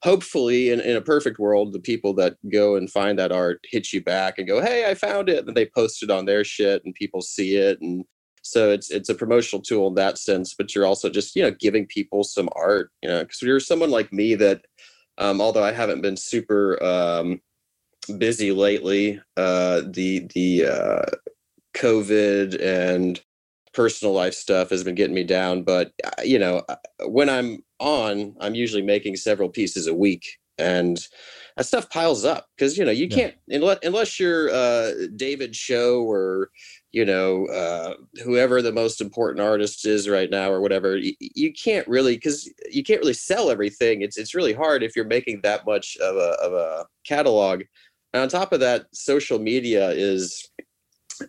[0.04, 3.92] hopefully in, in a perfect world the people that go and find that art hit
[3.92, 6.84] you back and go hey i found it and they post it on their shit
[6.84, 8.04] and people see it and
[8.42, 11.50] so it's it's a promotional tool in that sense but you're also just you know
[11.58, 14.60] giving people some art you know because you're someone like me that
[15.18, 17.40] um, although i haven't been super um,
[18.18, 19.20] busy lately.
[19.36, 21.10] Uh, the the uh,
[21.76, 23.20] COVID and
[23.74, 25.62] personal life stuff has been getting me down.
[25.62, 30.38] But uh, you know, uh, when I'm on, I'm usually making several pieces a week,
[30.58, 31.06] and
[31.56, 36.02] that stuff piles up because you know you can't unless unless you're uh, David Choe
[36.02, 36.50] or
[36.92, 40.96] you know uh, whoever the most important artist is right now or whatever.
[40.96, 44.02] You, you can't really because you can't really sell everything.
[44.02, 47.62] It's it's really hard if you're making that much of a of a catalog.
[48.12, 50.48] And on top of that, social media is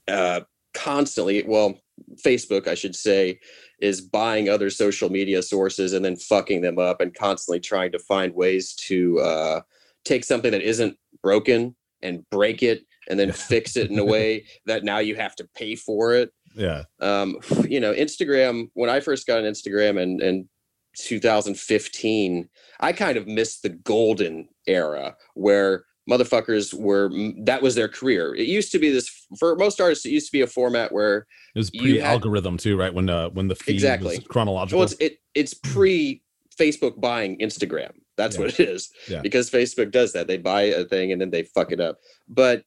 [0.07, 0.41] uh,
[0.75, 1.79] constantly, well,
[2.23, 3.39] Facebook, I should say,
[3.81, 7.99] is buying other social media sources and then fucking them up and constantly trying to
[7.99, 9.61] find ways to uh,
[10.03, 14.45] take something that isn't broken and break it and then fix it in a way
[14.65, 16.83] that now you have to pay for it Yeah.
[17.01, 20.49] um, you know, Instagram, when I first got on Instagram and, in
[20.97, 27.09] 2015, I kind of missed the golden era where motherfuckers were,
[27.43, 28.35] that was their career.
[28.35, 31.25] It used to be this, for most artists, it used to be a format where,
[31.55, 32.93] It was You pre had- algorithm too, right?
[32.93, 34.17] When uh when the feed Exactly.
[34.17, 34.79] was chronological.
[34.79, 36.21] well, it's, it, it's pre
[36.59, 37.91] Facebook buying Instagram.
[38.17, 38.41] That's Yeah.
[38.43, 38.89] what it is.
[39.09, 39.21] Yeah.
[39.21, 40.27] Because Facebook does that.
[40.27, 41.97] They buy a thing and then they fuck it up.
[42.29, 42.63] But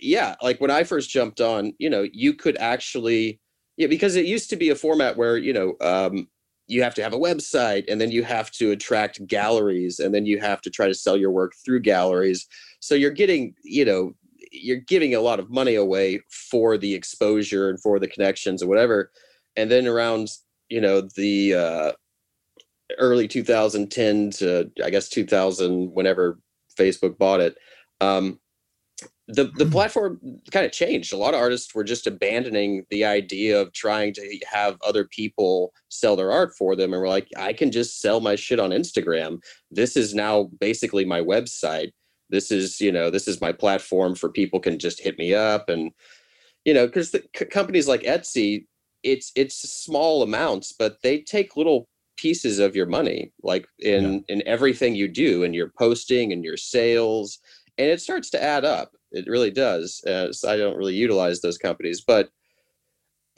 [0.00, 3.40] yeah, like when I first jumped on, you know, you could actually,
[3.76, 6.28] yeah, because it used to be a format where, you know, um,
[6.68, 10.24] you have to have a website and then you have to attract galleries and then
[10.24, 12.46] you have to try to sell your work through galleries.
[12.82, 14.12] So you're getting, you know,
[14.50, 18.66] you're giving a lot of money away for the exposure and for the connections or
[18.66, 19.12] whatever.
[19.56, 20.28] And then around,
[20.68, 21.92] you know, the uh,
[22.98, 26.40] early 2010 to I guess 2000, whenever
[26.76, 27.56] Facebook bought it,
[28.00, 28.40] um,
[29.28, 31.12] the the platform kind of changed.
[31.12, 35.72] A lot of artists were just abandoning the idea of trying to have other people
[35.88, 38.70] sell their art for them, and we're like, I can just sell my shit on
[38.70, 39.38] Instagram.
[39.70, 41.92] This is now basically my website.
[42.32, 45.68] This is you know this is my platform for people can just hit me up
[45.68, 45.92] and
[46.64, 48.66] you know because the c- companies like Etsy,
[49.04, 54.42] it's it's small amounts, but they take little pieces of your money like in in
[54.46, 57.38] everything you do and your posting and your sales
[57.78, 58.90] and it starts to add up.
[59.12, 62.30] It really does uh, so i don't really utilize those companies but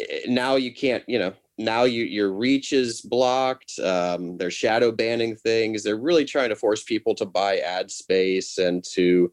[0.01, 4.91] eh, now you can't you know now you your reach is blocked um, they're shadow
[4.91, 9.33] banning things they're really trying to force people to buy ad space and to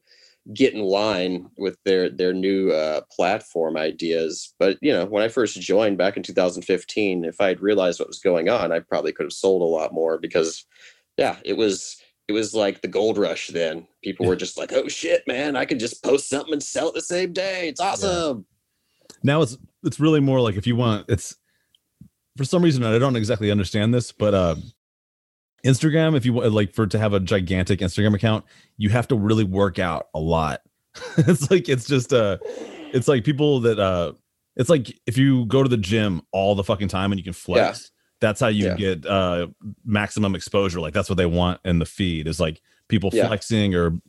[0.53, 5.27] get in line with their their new uh, platform ideas but you know when i
[5.27, 9.11] first joined back in 2015 if i had realized what was going on i probably
[9.11, 10.65] could have sold a lot more because
[11.17, 13.85] yeah it was it was like the gold rush then.
[14.01, 16.93] People were just like, "Oh shit, man, I can just post something and sell it
[16.93, 17.67] the same day.
[17.67, 18.45] It's awesome."
[19.23, 21.35] now it's it's really more like if you want it's
[22.37, 24.55] for some reason I don't exactly understand this, but uh
[25.65, 28.45] Instagram, if you want like for to have a gigantic Instagram account,
[28.77, 30.61] you have to really work out a lot.
[31.17, 32.37] it's like it's just uh
[32.93, 34.13] it's like people that uh
[34.55, 37.33] it's like if you go to the gym all the fucking time and you can
[37.33, 38.75] flex, that's how you Yeah.
[38.75, 39.47] get uh
[39.85, 40.79] maximum exposure.
[40.81, 43.27] Like that's what they want in the feed is like people Yeah.
[43.27, 43.99] flexing or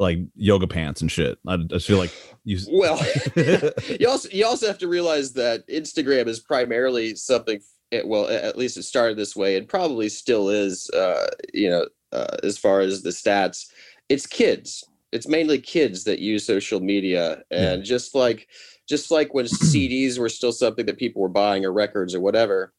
[0.00, 1.38] like yoga pants and shit.
[1.46, 2.12] I, I just feel like
[2.44, 2.98] you Well,
[4.00, 7.60] you also you also have to realize that Instagram is primarily something.
[7.90, 10.88] It, well, at least it started this way, and probably still is.
[10.90, 13.66] Uh, you know, uh, as far as the stats,
[14.08, 14.84] it's kids.
[15.12, 18.48] It's mainly kids that use social media, and just like
[18.88, 22.72] just like when CDs were still something that people were buying or records or whatever,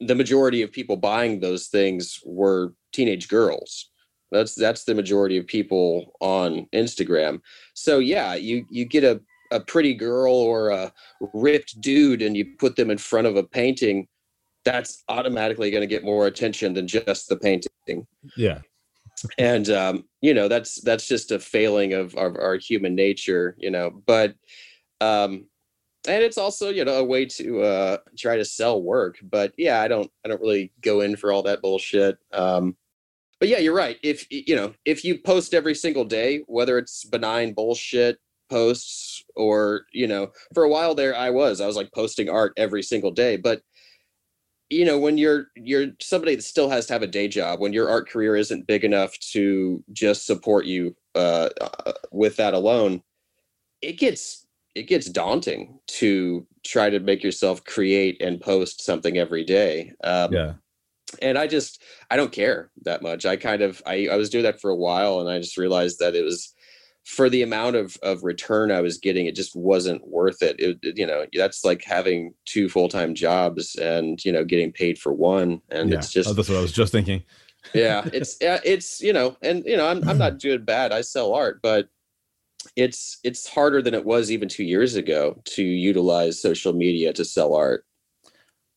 [0.00, 3.90] the majority of people buying those things were teenage girls.
[4.30, 7.40] That's that's the majority of people on Instagram.
[7.74, 10.92] So yeah, you you get a a pretty girl or a
[11.34, 14.06] ripped dude and you put them in front of a painting,
[14.64, 18.06] that's automatically going to get more attention than just the painting.
[18.36, 18.60] yeah.
[19.36, 23.70] And um, you know, that's that's just a failing of our, our human nature, you
[23.70, 23.90] know.
[24.06, 24.34] But
[25.00, 25.46] um
[26.08, 29.18] and it's also, you know, a way to uh try to sell work.
[29.22, 32.16] But yeah, I don't I don't really go in for all that bullshit.
[32.32, 32.76] Um
[33.40, 33.98] but yeah, you're right.
[34.02, 38.18] If you know, if you post every single day, whether it's benign bullshit
[38.50, 42.52] posts or you know, for a while there, I was I was like posting art
[42.58, 43.36] every single day.
[43.38, 43.62] But
[44.68, 47.72] you know, when you're you're somebody that still has to have a day job, when
[47.72, 53.02] your art career isn't big enough to just support you uh, uh, with that alone,
[53.80, 59.44] it gets it gets daunting to try to make yourself create and post something every
[59.44, 59.92] day.
[60.04, 60.52] Um, Yeah.
[61.22, 63.26] And I just I don't care that much.
[63.26, 65.98] I kind of I, I was doing that for a while and I just realized
[65.98, 66.54] that it was
[67.04, 70.60] for the amount of of return I was getting, it just wasn't worth it.
[70.60, 74.98] It, it- you know, that's like having two full-time jobs and you know getting paid
[74.98, 75.60] for one.
[75.70, 75.96] And yeah.
[75.98, 77.22] it's just Oh, that's what I was just thinking.
[77.74, 80.92] yeah, it's it's you know, and you know, I'm I'm not doing bad.
[80.92, 81.88] I sell art, but
[82.76, 87.24] it's it's harder than it was even two years ago to utilize social media to
[87.24, 87.84] sell art.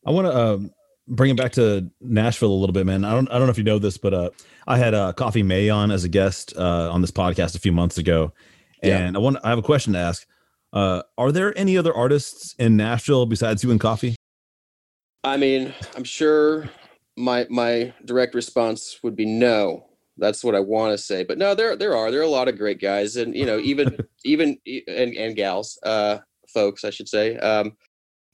[0.05, 0.71] I want to um,
[1.07, 3.03] bring it back to Nashville a little bit, man.
[3.05, 4.29] I don't I don't know if you know this, but uh,
[4.67, 7.71] I had uh, Coffee May on as a guest uh, on this podcast a few
[7.71, 8.33] months ago,
[8.81, 8.97] Yeah.
[8.99, 10.25] and I want I have a question to ask.
[10.71, 14.15] Uh, are there any other artists in Nashville besides you and Coffee?
[15.23, 16.69] I mean, I'm sure
[17.15, 19.85] my my direct response would be no.
[20.17, 21.23] That's what I want to say.
[21.23, 23.59] But no, there there are there are a lot of great guys, and you know,
[23.59, 26.19] even even and and gals, uh,
[26.53, 27.37] folks, I should say.
[27.37, 27.75] Um,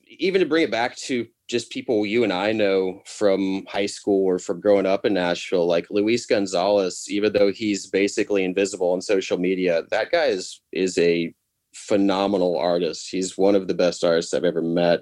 [0.06, 4.24] even to bring it back to just people you and I know from high school
[4.24, 9.02] or from growing up in Nashville, like Luis Gonzalez, even though he's basically invisible on
[9.02, 11.34] social media, that guy is is a
[11.74, 13.08] phenomenal artist.
[13.10, 15.00] He's one of the best artists I've ever met.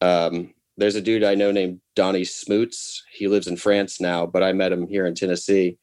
[0.00, 3.02] Um, there's a dude I know named Donnie Smoots.
[3.12, 5.78] He lives in France now, but I met him here in Tennessee.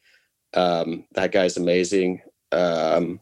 [0.54, 2.22] Um, that guy's amazing.
[2.52, 3.20] Um,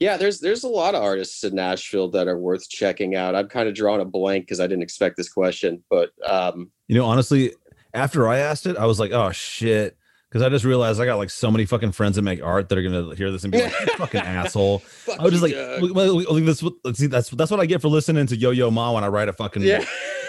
[0.00, 3.34] yeah, there's there's a lot of artists in Nashville that are worth checking out.
[3.34, 6.96] I'm kind of drawing a blank because I didn't expect this question, but um, You
[6.96, 7.52] know, honestly,
[7.94, 9.96] after I asked it, I was like, oh shit.
[10.28, 12.78] Because I just realized I got like so many fucking friends that make art that
[12.78, 14.78] are gonna hear this and be like, "You fucking asshole.
[14.78, 15.90] fuck I was just like, Doug.
[15.92, 16.62] well, well, this,
[16.94, 19.28] see, that's that's what I get for listening to Yo Yo Ma when I write
[19.28, 19.84] a fucking yeah,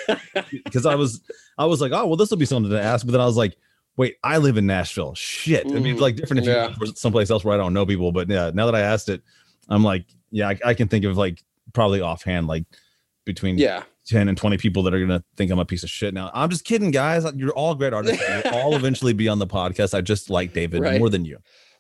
[0.64, 1.22] because I was
[1.60, 3.38] I was like, oh well, this will be something to ask, but then I was
[3.38, 3.56] like,
[3.96, 5.14] wait, I live in Nashville.
[5.14, 6.74] Shit, it'd be Mm, like different if yeah.
[6.74, 8.12] for someplace else where I don't know people.
[8.12, 9.22] But yeah, now that I asked it,
[9.70, 11.44] I'm like, yeah, I, I can think of like
[11.74, 12.66] probably offhand like
[13.26, 13.84] between yeah.
[14.08, 16.14] 10 and 20 people that are gonna think I'm a piece of shit.
[16.14, 17.26] Now I'm just kidding, guys.
[17.36, 18.22] You're all great artists.
[18.46, 19.94] You'll all eventually be on the podcast.
[19.94, 21.00] I just like David Right.
[21.00, 21.38] more than you.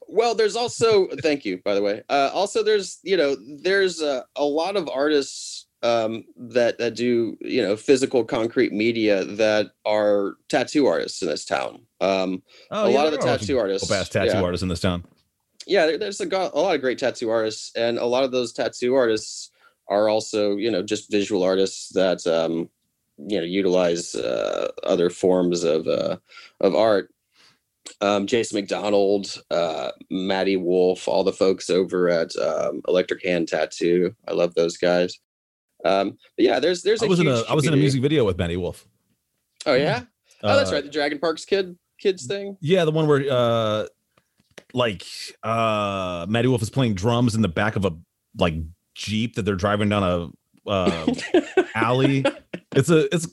[0.07, 2.03] Well, there's also thank you, by the way.
[2.09, 7.37] Uh, also, there's you know there's a, a lot of artists um, that that do
[7.41, 11.85] you know physical concrete media that are tattoo artists in this town.
[12.01, 13.87] Um, Oh, a lot of the tattoo artists.
[14.09, 14.41] tattoo yeah.
[14.41, 15.03] artists in this town.
[15.67, 18.31] Yeah, there- there's a, go- a lot of great tattoo artists, and a lot of
[18.31, 19.51] those tattoo artists
[19.87, 22.69] are also, you know, just visual artists that, um,
[23.17, 26.17] you know, utilize uh, other forms of uh,
[26.61, 27.09] of art.
[27.99, 34.15] Um, Jason McDonald, uh, Maddie Wolf, all the folks over at um, Electric Hand Tattoo.
[34.27, 35.19] I love those guys.
[35.83, 38.01] Um, but yeah, there's there's I a was in a I was in a music
[38.01, 38.87] video with Benny Wolf.
[39.65, 40.03] Oh yeah,
[40.43, 42.55] oh that's Uh, right, the Dragon Parks kid kids thing.
[42.61, 43.87] Yeah, the one where uh
[44.73, 45.03] like
[45.43, 47.91] uh Maddie Wolf is playing drums in the back of a
[48.37, 48.55] like
[48.95, 51.13] Jeep that they're driving down a uh
[51.75, 52.25] alley.
[52.75, 53.27] It's a it's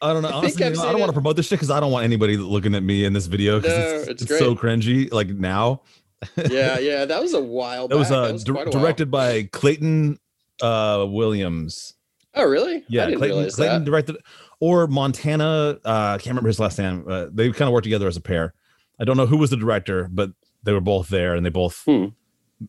[0.00, 0.28] I don't know.
[0.28, 2.04] I Honestly, you know, I don't want to promote this shit because I don't want
[2.04, 5.12] anybody looking at me in this video because No, it's, it's it's so cringy.
[5.12, 5.82] Like now,
[6.50, 7.88] yeah, yeah, that was a while.
[7.88, 10.18] that was uh, That was directed by Clayton
[10.62, 11.94] uh, Williams.
[12.34, 12.84] Oh, really?
[12.88, 14.16] Yeah, I didn't Clayton, Clayton directed,
[14.60, 15.78] or Montana.
[15.84, 17.04] Uh, I can't remember his last name.
[17.08, 18.54] Uh, they kind of worked together as a pair.
[19.00, 20.30] I don't know who was the director, but
[20.62, 22.06] they were both there, and they both Hmm.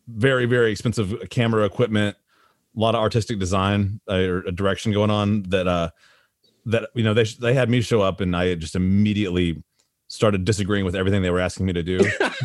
[0.06, 2.16] very, very expensive camera equipment,
[2.76, 5.42] a lot of artistic design uh, or direction going on.
[5.44, 5.90] That uh,
[6.66, 9.62] that you know they they had me show up, and I just immediately
[10.08, 11.98] started disagreeing with everything they were asking me to do.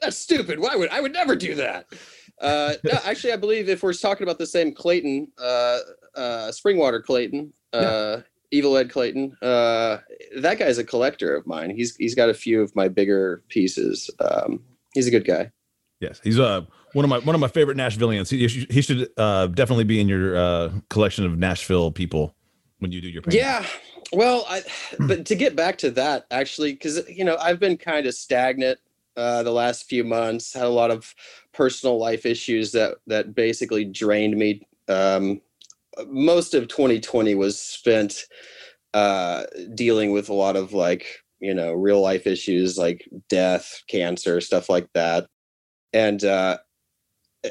[0.00, 0.58] That's stupid.
[0.60, 1.86] Why would I would never do that?
[2.40, 5.78] Uh, no, actually, I believe if we're talking about the same Clayton, uh,
[6.14, 8.20] uh, Springwater Clayton, uh,
[8.50, 9.98] Evil Ed Clayton, uh,
[10.38, 11.70] that guy's a collector of mine.
[11.70, 14.10] He's he's got a few of my bigger pieces.
[14.18, 14.62] Um,
[14.94, 15.52] he's a good guy.
[16.00, 18.28] yes, he's uh one of my one of my favorite Nashvilleians.
[18.30, 22.34] He, he should- uh, definitely be in your uh, collection of Nashville people
[22.80, 23.40] when you do your painting.
[23.40, 23.64] Yeah.
[24.12, 24.62] Well, I
[24.98, 28.80] but to get back to that actually cuz you know, I've been kind of stagnant
[29.16, 31.14] uh the last few months, had a lot of
[31.52, 34.66] personal life issues that that basically drained me.
[34.88, 35.40] Um
[36.08, 38.24] most of 2020 was spent
[38.94, 39.44] uh
[39.74, 41.06] dealing with a lot of like,
[41.40, 45.26] you know, real life issues like death, cancer, stuff like that.
[45.92, 46.58] And uh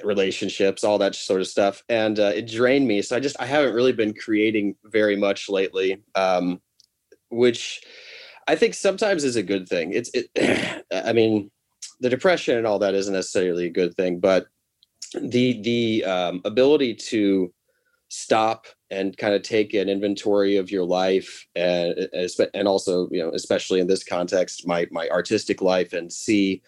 [0.04, 3.46] relationships all that sort of stuff and uh, it drained me so i just i
[3.48, 6.62] haven't really been creating very much lately um
[7.30, 7.82] which
[8.48, 11.50] i think sometimes is a good thing it's it i mean
[12.02, 14.46] the depression and all that isn't necessarily a good thing but
[15.22, 17.52] the the um, ability to
[18.10, 22.10] stop and kind of take an inventory of your life and
[22.54, 26.62] and also you know especially in this context my my artistic life and see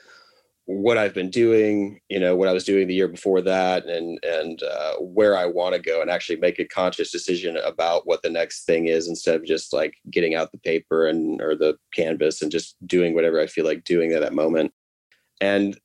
[0.65, 4.19] what I've been doing, you know, what I was doing the year before that, and
[4.23, 8.21] and uh, where I want to go, and actually make a conscious decision about what
[8.21, 11.77] the next thing is, instead of just like getting out the paper and or the
[11.93, 14.71] canvas and just doing whatever I feel like doing at that moment.
[15.41, 15.77] And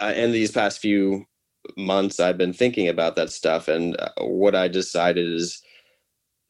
[0.00, 1.24] uh, in these past few
[1.76, 5.62] months, I've been thinking about that stuff, and uh, what I decided is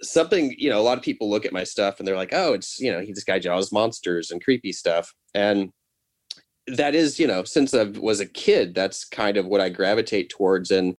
[0.03, 0.55] something.
[0.59, 2.79] You know, a lot of people look at my stuff and they're like, "Oh, it's
[2.81, 5.71] you know, he this guy draws monsters and creepy stuff," and
[6.67, 10.31] that is you know since i was a kid that's kind of what i gravitate
[10.31, 10.97] towards and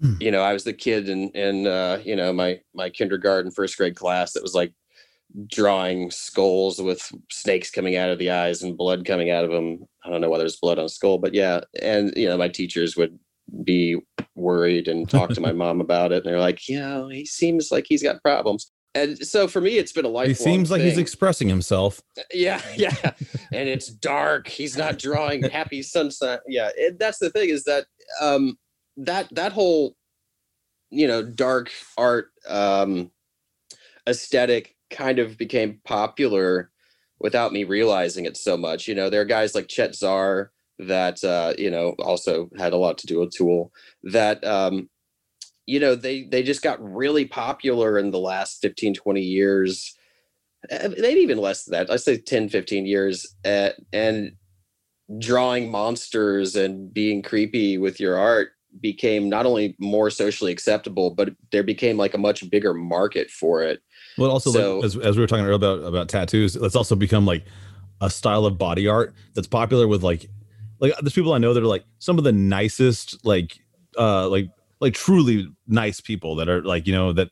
[0.00, 0.14] Hmm.
[0.18, 3.76] you know i was the kid in in uh you know my my kindergarten first
[3.76, 4.72] grade class that was like
[5.46, 9.84] drawing skulls with snakes coming out of the eyes and blood coming out of them
[10.04, 12.48] i don't know why there's blood on a skull but yeah and you know my
[12.48, 13.16] teachers would
[13.64, 13.98] be
[14.34, 17.70] worried and talk to my mom about it and they're like you know he seems
[17.70, 20.28] like he's got problems and so for me it's been a life.
[20.28, 22.00] he seems like he's expressing himself.
[22.32, 22.94] Yeah, yeah.
[23.52, 24.46] and it's dark.
[24.46, 26.40] He's not drawing happy sunset.
[26.46, 27.86] Yeah, it, that's the thing is that
[28.20, 28.56] um
[28.96, 29.96] that that whole
[30.90, 33.10] you know dark art um
[34.08, 36.70] aesthetic kind of became popular
[37.18, 38.86] without me realizing it so much.
[38.86, 42.76] You know, there are guys like Chet Zar that uh, you know also had a
[42.76, 43.72] lot to do with Tool
[44.02, 44.88] that um
[45.66, 49.96] you know they they just got really popular in the last 15 20 years
[50.70, 54.32] uh, maybe even less than that i say 10 15 years uh, and
[55.18, 58.50] drawing monsters and being creepy with your art
[58.80, 63.62] became not only more socially acceptable but there became like a much bigger market for
[63.62, 63.80] it.
[64.18, 66.96] Well, also So- like, as, as we were talking earlier about about tattoos, it's also
[66.96, 67.44] become like
[68.00, 70.28] a style of body art that's popular with like
[70.84, 73.58] like there's people I know that are like some of the nicest like
[73.98, 74.48] uh like
[74.80, 77.30] like truly nice people that are like you know that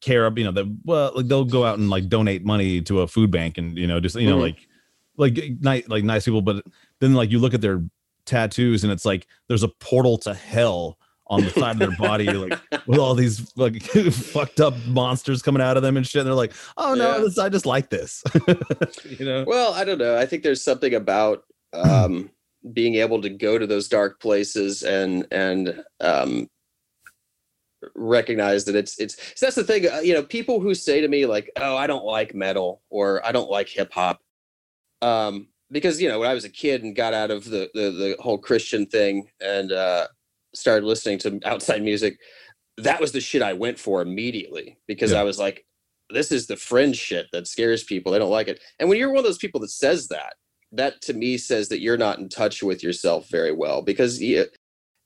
[0.00, 3.00] care about, you know that well like they'll go out and like donate money to
[3.00, 4.40] a food bank and you know just you know Mhm.
[4.42, 4.68] like
[5.16, 6.64] like nice like nice people but
[7.00, 7.82] then like you look at their
[8.24, 10.98] tattoos and it's like there's a portal to hell
[11.28, 13.82] on the side of their body like with all these like
[14.12, 16.20] fucked up monsters coming out of them and shit.
[16.20, 17.18] And they're like, oh no, Yeah.
[17.22, 18.22] this, I just like this.
[19.18, 19.44] you know?
[19.46, 20.18] Well, I don't know.
[20.18, 22.28] I think there's something about um,
[22.72, 26.48] being able to go to those dark places and and um,
[27.94, 29.16] recognize that it's it's.
[29.34, 29.88] So that's the thing.
[29.90, 33.24] uh, You know, people who say to me like, "Oh, I don't like metal" or
[33.26, 34.20] "I don't like hip hop,"
[35.00, 37.90] um, because you know when I was a kid and got out of the the,
[37.90, 40.06] the whole Christian thing and uh,
[40.54, 42.18] started listening to outside music,
[42.78, 45.20] that was the shit I went for immediately because Yeah.
[45.20, 45.66] I was like,
[46.10, 48.12] this is the fringe shit that scares people.
[48.12, 48.60] They don't like it.
[48.78, 50.34] And when you're one of those people that says that,
[50.72, 54.46] that to me says that you're not in touch with yourself very well because you,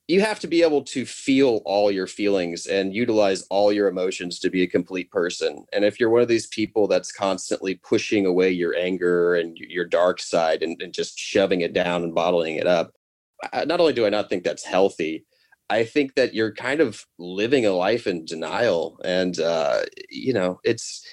[0.07, 4.39] you have to be able to feel all your feelings and utilize all your emotions
[4.39, 5.65] to be a complete person.
[5.73, 9.85] And if you're one of these people that's constantly pushing away your anger and your
[9.85, 12.91] dark side and, and just shoving it down and bottling it up,
[13.65, 15.25] not only do I not think that's healthy,
[15.69, 19.01] I think that you're kind of living a life in denial.
[19.03, 21.05] And, uh, you know, it's,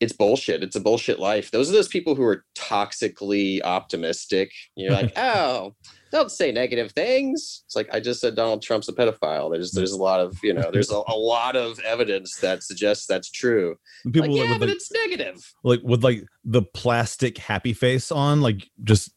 [0.00, 0.62] it's bullshit.
[0.62, 1.50] It's a bullshit life.
[1.50, 4.50] Those are those people who are toxically optimistic.
[4.74, 5.74] You're like, oh,
[6.10, 7.62] don't say negative things.
[7.66, 9.52] It's like I just said Donald Trump's a pedophile.
[9.52, 13.06] There's there's a lot of you know there's a, a lot of evidence that suggests
[13.06, 13.76] that's true.
[14.04, 15.36] People like, yeah, but like, it's negative.
[15.62, 19.12] like with like the plastic happy face on, like just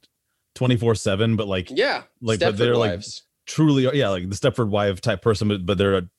[0.54, 3.24] twenty four seven, but like Yeah, Like, but they're, like, wives.
[3.48, 6.10] truly, yeah, like the Stepford wife type person, but but they're a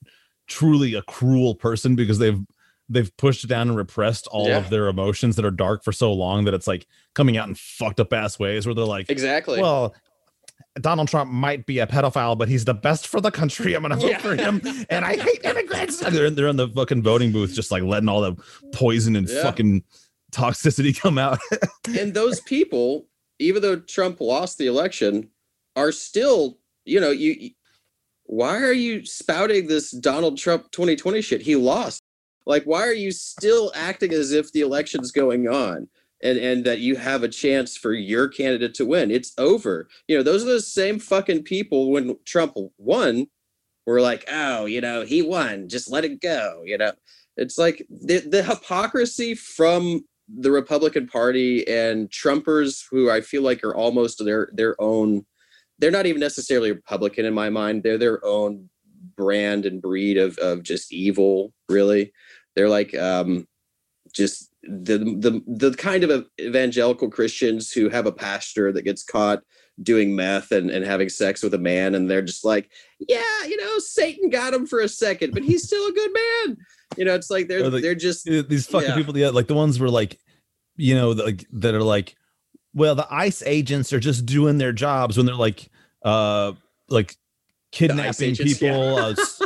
[0.46, 2.40] truly a cruel person because they've
[2.88, 4.58] they've pushed down and repressed all Yeah.
[4.58, 7.54] of their emotions that are dark for so long that it's like coming out in
[7.54, 9.60] fucked up ass ways where they're like, exactly.
[9.60, 9.94] well.
[10.80, 13.74] Donald Trump might be a pedophile, but he's the best for the country.
[13.74, 14.18] I'm gonna vote Yeah.
[14.18, 14.60] for him,
[14.90, 16.02] and I hate immigrants.
[16.02, 18.34] And they're, they're in the fucking voting booth, just like letting all the
[18.72, 19.42] poison and Yeah.
[19.42, 19.84] fucking
[20.32, 21.38] toxicity come out.
[21.98, 23.06] and those people,
[23.38, 25.30] even though Trump lost the election,
[25.76, 27.36] are still, you know, you.
[27.38, 27.50] you-
[28.26, 31.42] Why are you spouting this Donald Trump 2020 shit?
[31.42, 32.00] He lost.
[32.46, 35.88] Like, why are you still acting as if the election's going on
[36.22, 39.10] and and that you have a chance for your candidate to win?
[39.10, 39.88] It's over.
[40.08, 43.26] You know, those are those same fucking people when Trump won
[43.86, 45.68] were like, oh, you know, he won.
[45.68, 46.62] Just let it go.
[46.64, 46.92] You know,
[47.36, 53.62] it's like the the hypocrisy from the Republican Party and Trumpers, who I feel like
[53.64, 55.24] are almost their their own.
[55.78, 57.82] They're not even necessarily Republican in my mind.
[57.82, 58.68] They're their own
[59.16, 61.52] brand and breed of of just evil.
[61.68, 62.12] Really,
[62.56, 63.46] they're like um,
[64.12, 69.42] just the the the kind of evangelical Christians who have a pastor that gets caught
[69.82, 72.70] doing meth and, and having sex with a man and they're just like
[73.08, 76.56] yeah you know satan got him for a second but he's still a good man
[76.96, 78.94] you know it's like they're the- they're just Uh, these fucking Yeah.
[78.94, 80.20] people yeah like the ones were like
[80.76, 82.14] you know like that are like
[82.72, 85.68] well the ice agents are just doing their jobs when they're like
[86.04, 86.52] uh
[86.88, 87.16] like
[87.72, 88.70] kidnapping agents, yeah.
[88.70, 89.42] people uh, s-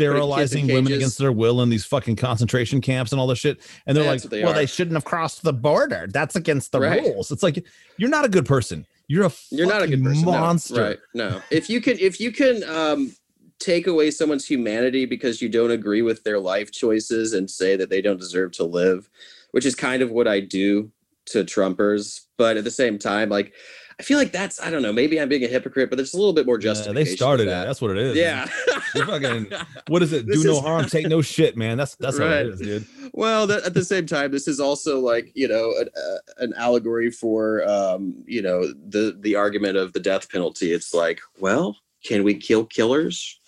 [0.00, 3.60] sterilizing women against their will in these fucking concentration camps and all this shit.
[3.86, 4.54] And they're That's like they well are.
[4.54, 6.08] they shouldn't have crossed the border.
[6.12, 7.02] That's against the Right.
[7.02, 7.30] rules.
[7.30, 7.64] It's like
[7.96, 8.86] you're not a good person.
[9.08, 10.32] You're a you're not a good person no.
[10.32, 10.82] monster.
[10.82, 10.98] Right.
[11.14, 11.42] No.
[11.50, 13.12] If you can if you can um
[13.58, 17.90] take away someone's humanity because you don't agree with their life choices and say that
[17.90, 19.10] they don't deserve to live
[19.50, 20.90] which is kind of what i do
[21.30, 23.52] to trumpers but at the same time like
[23.98, 26.16] i feel like that's i don't know maybe i'm being a hypocrite but there's a
[26.16, 27.54] little bit more Yeah, justification they started to it.
[27.54, 27.64] that.
[27.66, 28.46] that's what it is yeah.
[28.94, 29.46] Fucking-
[29.88, 30.26] what is it?
[30.26, 31.76] This do no is- harm take no shit man.
[31.78, 32.46] That's that's what Right.
[32.46, 32.86] it is dude.
[33.12, 36.52] Well that, at the same time this is also like you know an, uh, an
[36.56, 40.72] allegory for um you know the the argument of the death penalty.
[40.72, 43.39] It's like well can we kill killers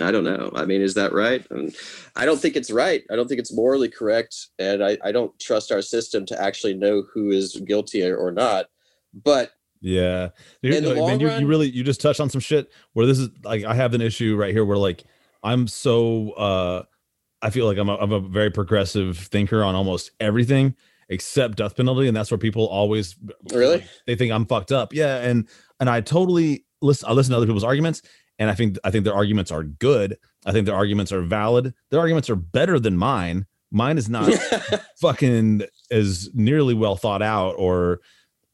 [0.00, 1.74] i don't know i mean is that right and
[2.16, 5.38] i don't think it's right i don't think it's morally correct and i, I don't
[5.38, 8.66] trust our system to actually know who is guilty or, not
[9.22, 10.30] but Yeah.
[10.62, 12.72] You, In the no, long man, you, you really you just touched on some shit
[12.94, 15.04] where this is like I have an issue right here where like
[15.42, 16.82] I'm so uh
[17.42, 20.74] I feel like I'm a, I'm a very progressive thinker on almost everything
[21.10, 23.14] except death penalty and that's where people always
[23.52, 23.84] Really?
[24.06, 24.92] they think I'm fucked up.
[24.92, 25.46] Yeah, and
[25.78, 28.02] and I totally listen I listen to other people's arguments
[28.38, 30.18] and I think I think their arguments are good.
[30.46, 31.74] I think their arguments are valid.
[31.90, 33.46] Their arguments are better than mine.
[33.70, 34.32] Mine is not
[35.00, 38.00] fucking as nearly well thought out or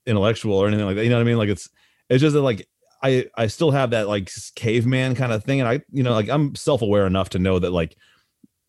[0.07, 1.05] intellectual or anything like that.
[1.05, 1.39] You know what I mean?
[1.39, 1.69] Like it's
[2.09, 2.69] it's just that like
[3.03, 6.29] I I still have that like caveman kind of thing, and I you know like
[6.29, 7.97] I'm self aware enough to know that like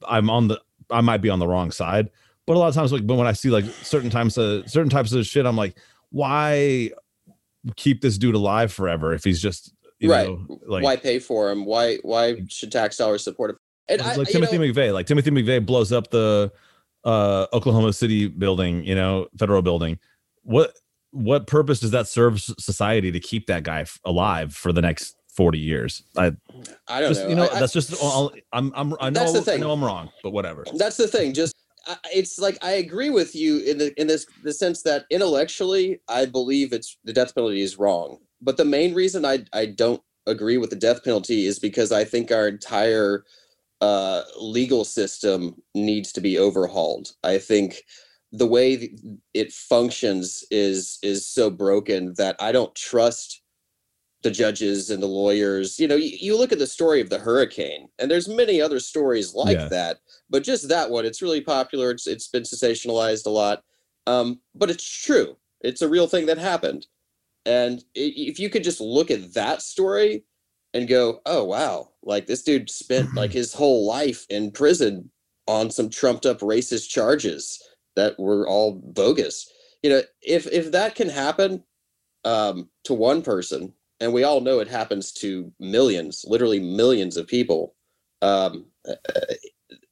[0.08, 2.10] I'm on the I might be on the wrong side,
[2.46, 4.90] but a lot of times like but when I see like certain times uh, certain
[4.90, 5.78] types of shit, I'm like
[6.10, 6.92] why
[7.76, 9.74] keep this dude alive forever if he's just
[10.10, 10.28] Right.
[10.28, 13.58] know like why pay for him why why should tax dollars support him
[13.90, 14.94] and I, like you Timothy know, McVeigh.
[14.94, 16.52] Like Timothy McVeigh blows up the
[17.04, 20.00] uh Oklahoma City building, you know, federal building.
[20.44, 20.74] What
[21.12, 25.16] what purpose does that serve society to keep that guy f- alive for the next
[25.36, 26.04] 40 years?
[26.18, 26.32] I
[26.88, 29.32] I don't just know you know I- I- that's just all, I'm I'm I know
[29.32, 30.64] That's the I know I'm wrong, but whatever.
[30.78, 31.54] that's the thing just
[32.14, 36.26] it's like i agree with you in the in this the sense that intellectually i
[36.28, 40.58] believe it's the death penalty is wrong but the main reason i i don't agree
[40.58, 43.24] with the death penalty is because i think our entire
[43.82, 47.10] uh legal system needs to be overhauled.
[47.24, 47.82] I think
[48.32, 48.94] the way
[49.34, 53.42] it functions is is so broken that i don't trust
[54.24, 55.80] the judges and the lawyers.
[55.80, 58.80] You know you, you look at the story of the hurricane and there's many other
[58.80, 59.68] stories like Yeah.
[59.70, 59.98] that
[60.30, 61.90] but just that one it's really popular.
[61.90, 63.64] It's it's been sensationalized a lot.
[64.06, 65.38] Um but it's true.
[65.62, 66.86] It's a real thing that happened
[67.46, 70.24] and if you could just look at that story
[70.74, 75.10] and go oh wow like this dude spent like his whole life in prison
[75.48, 77.62] on some trumped up racist charges
[77.96, 79.52] that were all bogus.
[79.84, 81.64] You know if if that can happen
[82.24, 87.28] um to one person and we all know it happens to millions literally millions of
[87.28, 87.74] people
[88.22, 88.68] um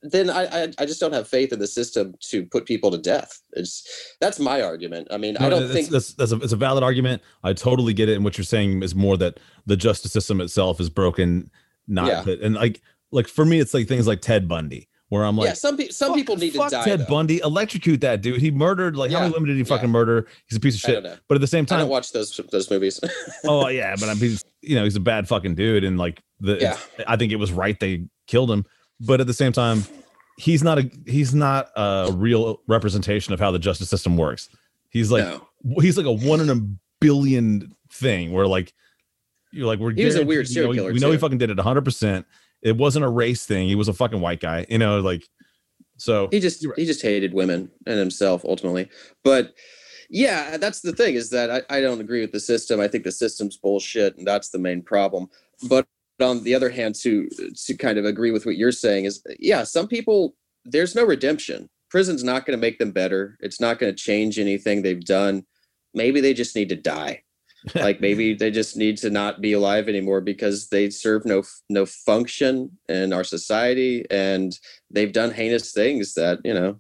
[0.02, 2.98] then I, I I just don't have faith in the system to put people to
[2.98, 3.42] death.
[3.54, 5.08] It's that's my argument.
[5.12, 7.22] I mean, I don't that's, think that's, that's a, it's a valid argument.
[7.44, 8.16] I totally get it.
[8.16, 11.52] And what you're saying is more that the justice system itself is broken.
[11.88, 12.22] Not Yeah.
[12.22, 12.82] that, and like,
[13.12, 15.94] like for me, it's like things like Ted Bundy, where I'm like, yeah, some people
[15.94, 16.86] some people need to fuck die.
[16.86, 17.06] Ted though.
[17.06, 18.40] Bundy, electrocute that dude.
[18.40, 19.66] He murdered like how many women did he yeah.
[19.66, 20.28] fucking murder?
[20.48, 21.04] He's a piece of shit.
[21.28, 23.00] But at the same time, I don't watch those those movies.
[23.46, 26.58] oh yeah, but I'm, mean, you know, he's a bad fucking dude, and like the,
[26.60, 26.78] Yeah.
[27.08, 28.66] I think it was right they killed him.
[29.00, 29.84] But at the same time,
[30.40, 34.50] he's not a he's not a real representation of how the justice system works.
[34.90, 35.48] He's like no.
[35.82, 36.60] he's like a one in a
[37.00, 38.74] billion thing where like
[39.52, 41.38] you're like we're He was a weird you serial know, killer, we know he fucking
[41.38, 42.26] did it 100 percent.
[42.62, 43.68] It wasn't a race thing.
[43.68, 45.28] He was a fucking white guy you know like
[45.98, 46.30] so.
[46.32, 48.90] He just he just hated women and himself ultimately.
[49.24, 49.54] But
[50.12, 52.80] yeah that's the thing is that I, I don't agree with the system.
[52.80, 55.30] I think the system's bullshit and that's the main problem.
[55.68, 55.88] But
[56.22, 59.64] on the other hand to to kind of agree with what you're saying is yeah
[59.64, 61.70] some people there's no redemption.
[61.90, 63.38] Prison's not going to make them better.
[63.40, 65.46] It's not going to change anything they've done.
[65.94, 67.24] Maybe they just need to die.
[67.76, 71.86] Like maybe they just need to not be alive anymore because they serve no no
[71.86, 74.58] function in our society and
[74.90, 76.80] they've done heinous things that you know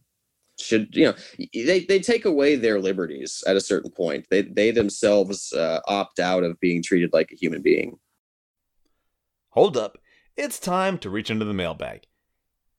[0.58, 1.16] should you know
[1.54, 4.26] they, they take away their liberties at a certain point.
[4.32, 8.00] They they themselves uh, opt out of being treated like a human being
[9.54, 9.97] Hold up.
[10.38, 12.04] It's time to reach into the mailbag.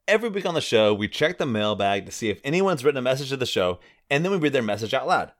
[0.06, 3.02] Every week on the show, we check the mailbag to see if anyone's written a
[3.02, 5.32] message to the show, and then we read their message out loud.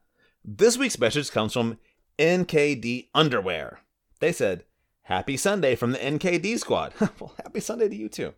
[0.43, 1.77] This week's message comes from
[2.19, 3.79] NKD Underwear.
[4.19, 4.65] They said,
[5.03, 6.93] Happy Sunday from the NKD squad.
[7.19, 8.33] well, happy Sunday to you too.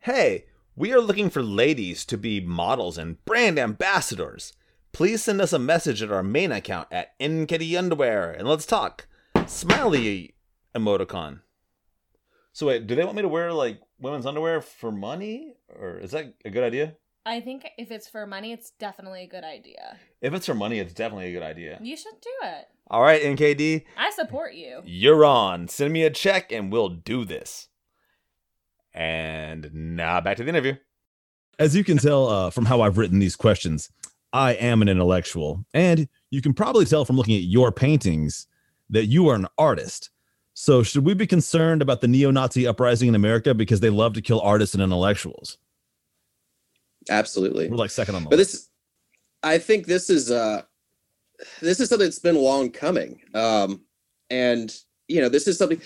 [0.00, 4.54] Hey, we are looking for ladies to be models and brand ambassadors.
[4.92, 9.06] Please send us a message at our main account at NKD Underwear and let's talk.
[9.46, 10.34] Smiley
[10.74, 11.40] emoticon.
[12.52, 16.10] So wait, do they want me to wear like women's underwear for money, or is
[16.12, 16.96] that a good idea?
[17.24, 19.98] I think if it's for money, it's definitely a good idea.
[20.22, 21.78] If it's for money, it's definitely a good idea.
[21.82, 22.66] You should do it.
[22.90, 24.80] All right, NKD, I support you.
[24.84, 25.68] you're on.
[25.68, 27.68] Send me a check and we'll do this.
[28.92, 30.74] And now back to the interview.
[31.58, 33.90] as you can tell uh, from how I've written these questions,
[34.32, 35.64] I am an intellectual.
[35.74, 38.46] And you can probably tell from looking at your paintings
[38.88, 40.10] that you are an artist.
[40.60, 44.12] So, should we be concerned about the neo Nazi uprising in America because they love
[44.12, 45.56] to kill artists and intellectuals?
[47.08, 48.52] absolutely We're like second on the but list.
[48.52, 48.68] this
[49.42, 50.60] i think this is uh
[51.62, 53.80] this is something that's been long coming um
[54.28, 54.76] and
[55.08, 55.80] you know this is something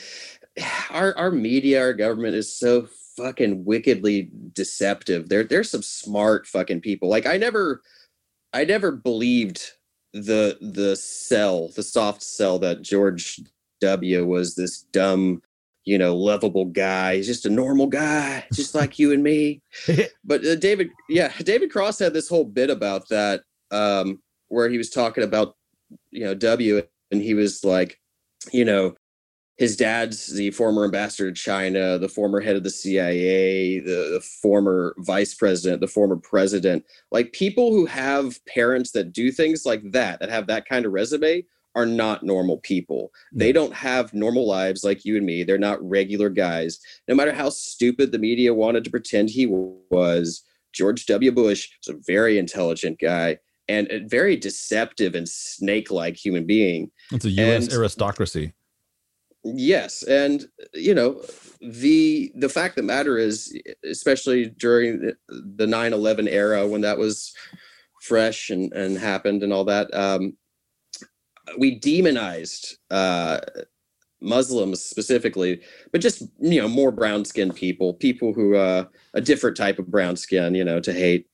[0.90, 6.80] our our media our government is so fucking wickedly deceptive there there's some smart fucking
[6.80, 7.80] people like i never
[8.52, 9.70] i never believed
[10.14, 13.40] the the sell the soft sell that george
[13.84, 15.42] w was this dumb
[15.84, 19.60] you know lovable guy he's just a normal guy just like you and me
[20.24, 24.78] but uh, David, yeah, David Cross had this whole bit about that, um, where he
[24.78, 25.56] was talking about,
[26.10, 28.00] you know, W, and he was like,
[28.52, 28.94] you know,
[29.56, 34.20] his dad's the former ambassador to China, the former head of the CIA, the, the
[34.42, 36.84] former vice president, the former president.
[37.12, 40.92] Like people who have parents that do things like that, that have that kind of
[40.92, 41.44] resume,
[41.74, 43.10] are not normal people.
[43.32, 45.42] They don't have normal lives like you and me.
[45.42, 46.78] They're not regular guys.
[47.08, 51.32] No matter how stupid the media wanted to pretend he was, George W.
[51.32, 56.90] Bush was a very intelligent guy and a very deceptive and snake-like human being.
[57.10, 57.64] It's a U.S.
[57.64, 58.52] and- aristocracy.
[59.46, 61.20] Yes, and you know
[61.60, 63.54] the the fact of the matter is,
[63.84, 67.34] especially during the- the 9/11 era when that was
[68.00, 70.34] fresh and and happened and all that, um,
[71.58, 73.40] we demonized uh,
[74.20, 75.60] Muslims specifically,
[75.92, 79.90] but just you know more brown skinned people, people who uh, a different type of
[79.90, 81.26] brown skin, you know, to hate.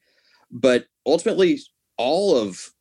[0.51, 1.61] But ultimately,
[1.97, 2.73] all of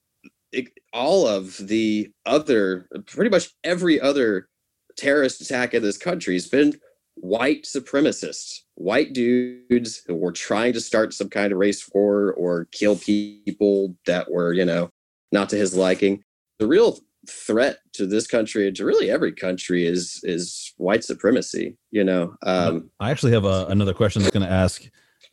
[0.93, 4.49] all of the other, pretty much every other
[4.97, 6.73] terrorist attack in this country has been
[7.15, 12.65] white supremacists, white dudes who were trying to start some kind of race war or
[12.71, 14.89] kill people that were, you know,
[15.31, 16.23] not to his liking.
[16.57, 16.99] The real
[17.29, 21.77] threat to this country and to really every country is is white supremacy.
[21.91, 24.83] You know, um, I actually have a, another question that's going to ask.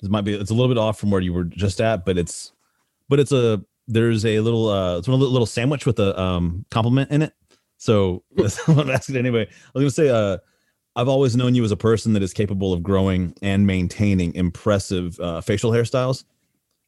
[0.00, 2.18] This might be it's a little bit off from where you were just at, but
[2.18, 2.52] it's
[3.08, 6.64] but it's a there's a little uh it's a little, little sandwich with a um
[6.70, 7.32] compliment in it.
[7.78, 9.42] So that's what I'm asking anyway.
[9.42, 10.38] I was going to say uh
[10.96, 15.20] I've always known you as a person that is capable of growing and maintaining impressive
[15.20, 16.24] uh, facial hairstyles.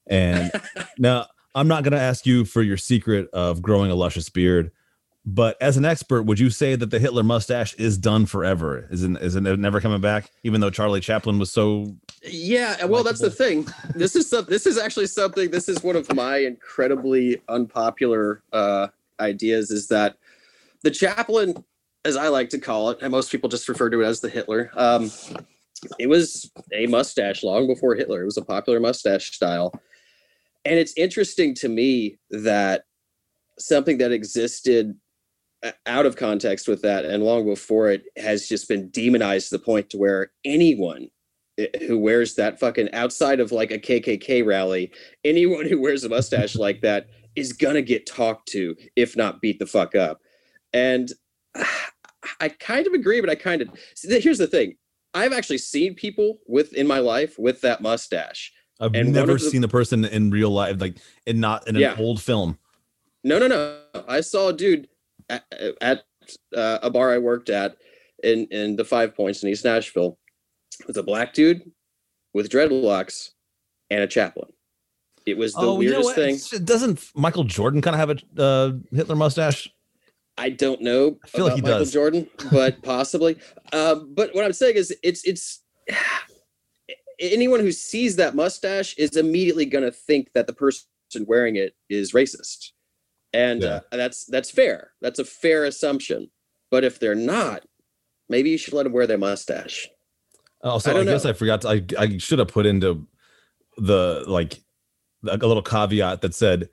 [0.06, 0.50] And
[0.98, 4.70] now I'm not going to ask you for your secret of growing a luscious beard,
[5.28, 8.88] but as an expert, would you say that the Hitler mustache is done forever?
[8.90, 10.30] Is it, is it never coming back?
[10.42, 13.66] Even though Charlie Chaplin was so Yeah, well, that's the thing.
[13.94, 15.50] This is some, this is actually something.
[15.50, 18.86] This is one of my incredibly unpopular uh,
[19.20, 19.70] ideas.
[19.70, 20.16] Is that
[20.82, 21.62] the Chaplin,
[22.06, 24.30] as I like to call it, and most people just refer to it as the
[24.30, 24.70] Hitler.
[24.76, 25.10] Um,
[25.98, 28.22] it was a mustache long before Hitler.
[28.22, 29.78] It was a popular mustache style,
[30.64, 32.84] and it's interesting to me that
[33.58, 34.96] something that existed
[35.86, 39.64] out of context with that and long before it has just been demonized to the
[39.64, 41.08] point to where anyone
[41.58, 44.92] eh, who wears that fucking outside of like a KKK rally,
[45.24, 49.58] anyone who wears a mustache like that is gonna get talked to, if not beat
[49.58, 50.20] the fuck up.
[50.72, 51.10] And
[52.40, 53.68] I kind of agree, but I kind of
[54.02, 54.76] here's the thing:
[55.14, 58.52] I've actually seen people with in my life with that mustache.
[58.80, 61.82] I've And never the- seen the person in real life, like, and not in an
[61.82, 61.96] Yeah.
[61.98, 62.58] old film.
[63.24, 63.80] No, no, no.
[64.06, 64.86] I saw a dude
[65.28, 65.44] at,
[65.80, 66.02] at
[66.56, 67.76] uh, a bar I worked at
[68.22, 70.18] in in the Five Points in East Nashville
[70.86, 71.62] with a black dude
[72.34, 73.30] with dreadlocks
[73.90, 74.48] and a Chaplin.
[75.26, 76.64] It was the oh, you know weirdest thing.
[76.64, 79.68] Doesn't Michael Jordan kind of have a uh, Hitler mustache?
[80.38, 81.92] I don't know I feel like he Michael does.
[81.92, 83.36] Jordan, but possibly.
[83.72, 85.62] Um, but what I'm saying is, it's it's
[87.20, 90.86] anyone who sees that mustache is immediately going to think that the person
[91.26, 92.70] wearing it is racist,
[93.32, 94.92] and uh, that's that's fair.
[95.00, 96.30] That's a fair assumption.
[96.70, 97.64] But if they're not,
[98.28, 99.88] maybe you should let them wear their mustache.
[100.62, 101.24] Also, I I, guess.
[101.24, 101.62] I forgot.
[101.62, 103.06] To, I I should have put into
[103.76, 104.60] the like
[105.26, 106.68] a little caveat that said,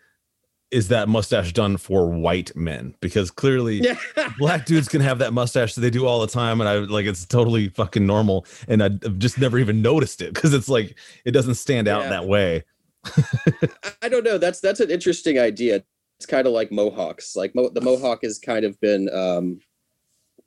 [0.72, 3.98] "Is that mustache done for white men?" Because clearly, Yeah.
[4.40, 7.06] black dudes can have that mustache that they do all the time, and I like
[7.06, 11.32] it's totally fucking normal, and I've just never even noticed it because it's like it
[11.32, 12.10] doesn't stand out Yeah.
[12.10, 12.64] that way.
[14.02, 14.38] I don't know.
[14.38, 15.84] That's that's an interesting idea.
[16.20, 17.36] It's kind of like mohawks.
[17.36, 19.60] Like mo- the mohawk has kind of been um,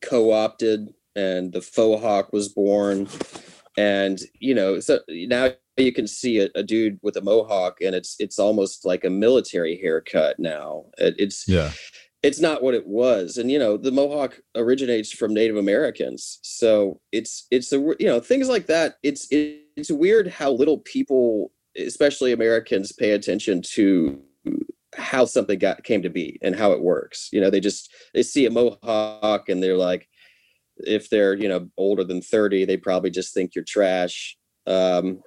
[0.03, 3.09] co-opted, and the faux hawk was born.
[3.77, 7.95] And you know, so now you can see a, a dude with a mohawk, and
[7.95, 10.87] it's it's almost like a military haircut now.
[10.99, 11.73] It, it's Yeah,
[12.23, 17.01] it's not what it was and you know the mohawk originates from native americans so
[17.13, 22.33] it's it's a you know things like that it's it's weird how little people especially
[22.33, 24.21] americans pay attention to
[24.97, 28.23] how something got came to be and how it works you know they just they
[28.23, 30.09] see a mohawk and they're like
[30.79, 34.37] if they're you know older than 30 they probably just think you're trash
[34.67, 35.21] um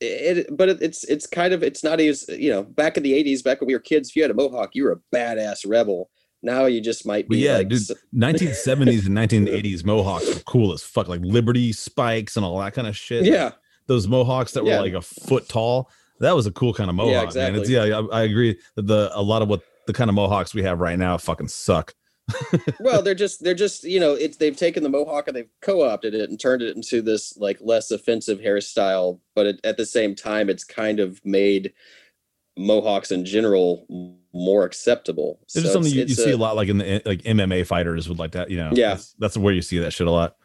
[0.00, 3.12] it, but it, it's it's kind of it's not as you know back in the
[3.12, 5.60] 80s back when we were kids if you had a mohawk you were a badass
[5.66, 6.10] rebel
[6.42, 7.80] now you just might be yeah, like dude,
[8.14, 9.16] 1970s and
[9.48, 13.24] 1980s mohawks were cool as fuck, like Liberty spikes and all that kind of shit.
[13.24, 13.52] yeah
[13.86, 14.80] those mohawks that were Yeah.
[14.80, 15.90] like a foot tall.
[16.20, 17.54] That was a cool kind of mohawk, man.
[17.54, 17.90] It's, exactly.
[17.90, 20.62] yeah, I, I agree that the a lot of what the kind of mohawks we
[20.62, 21.94] have right now fucking suck.
[22.80, 26.12] well they're just they're just you know it's they've taken the mohawk and they've co-opted
[26.12, 30.12] it and turned it into this like less offensive hairstyle but it, at the same
[30.12, 31.72] time it's kind of made
[32.58, 33.86] mohawks in general
[34.32, 37.00] more acceptable It's just So something you, you see a- a lot like in the
[37.04, 38.70] like MMA fighters would like that, you know.
[38.72, 38.90] Yeah.
[38.94, 40.36] that's, that's where you see that shit a lot.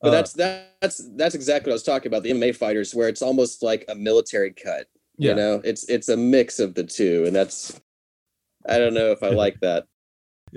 [0.00, 3.08] but Uh, that's that's that's exactly what i was talking about the mma fighters where
[3.08, 4.86] it's almost like a military cut
[5.20, 5.30] Yeah.
[5.30, 7.78] you know it's it's a mix of the two and that's
[8.66, 9.84] i don't know if i like that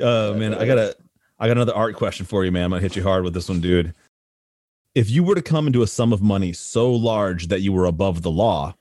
[0.02, 0.96] Uh man, I got a
[1.40, 2.64] I got another art question for you, man.
[2.66, 3.94] I'm gonna hit you hard with this one, dude.
[4.96, 7.86] If you were to come into a sum of money so large that you were
[7.86, 8.76] above the law,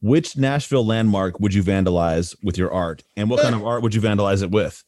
[0.00, 3.04] which Nashville landmark would you vandalize with your art?
[3.16, 4.82] And what kind of art would you vandalize it with?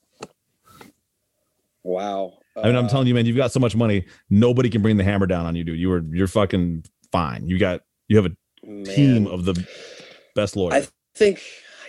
[1.84, 4.80] wow I mean, I'm Uh, telling you, man, you've got so much money, nobody can
[4.80, 5.78] bring the hammer down on you, dude.
[5.78, 7.46] You were you're fucking fine.
[7.46, 9.54] You got you have a team of the
[10.34, 10.74] best lawyer?
[10.74, 11.42] I think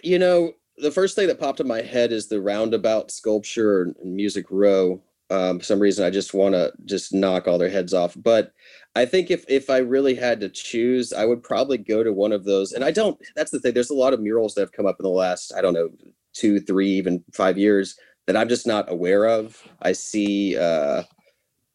[0.04, 4.16] you know the first thing that popped in my head is the roundabout sculpture in
[4.16, 5.02] Music Row.
[5.32, 8.16] Um, for some reason, I just want to just knock all their heads off.
[8.16, 8.54] But
[8.96, 12.32] I think if if I really had to choose, I would probably go to one
[12.32, 12.74] of those.
[12.74, 13.18] And I don't.
[13.36, 13.74] That's the thing.
[13.74, 15.89] There's a lot of murals that have come up in the last I don't know
[16.34, 19.62] two, three, even five years that I'm just not aware of.
[19.82, 21.04] I see uh,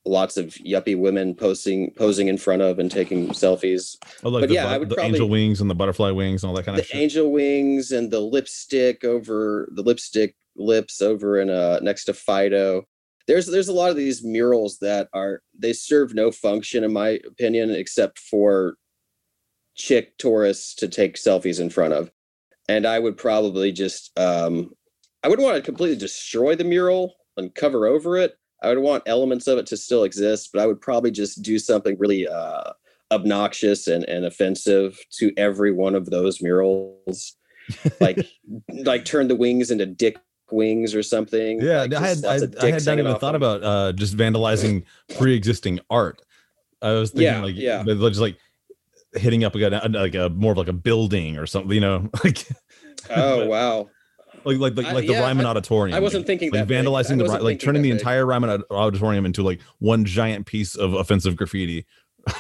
[0.07, 4.49] lots of yuppie women posing posing in front of and taking selfies oh, like but
[4.49, 6.65] the, yeah, I would the probably- angel wings and the butterfly wings and all that
[6.65, 6.97] kind the of shit.
[7.01, 12.85] angel wings and the lipstick over the lipstick lips over in uh next to Fido.
[13.27, 17.21] There's there's a lot of these murals that are they serve no function in my
[17.27, 18.77] opinion except for
[19.77, 22.11] chick tourists to take selfies in front of.
[22.69, 24.71] And I would probably just um
[25.23, 28.35] I would want to completely destroy the mural and cover over it.
[28.63, 31.59] I would want elements of it to still exist, but I would probably just do
[31.59, 32.73] something really uh
[33.13, 37.37] obnoxious and, and offensive to every one of those murals
[38.01, 38.25] like
[38.85, 40.19] like turn the wings into dick
[40.53, 43.43] wings or something Yeah, like I had I, I had not even thought them.
[43.43, 44.85] about uh just vandalizing
[45.19, 46.23] pre-existing art.
[46.83, 47.83] I was thinking Yeah, like yeah.
[47.85, 48.37] just like
[49.15, 52.09] hitting up like a, like a more of like a building or something, you know,
[52.25, 52.47] like
[53.11, 53.91] Oh wow.
[54.45, 55.97] Like like like, like the yeah, Ryman I- Auditorium.
[55.97, 56.73] I wasn't thinking like that.
[56.85, 57.99] vandalizing the like turning the big.
[57.99, 61.87] entire Ryman Auditorium into like one giant piece of offensive graffiti.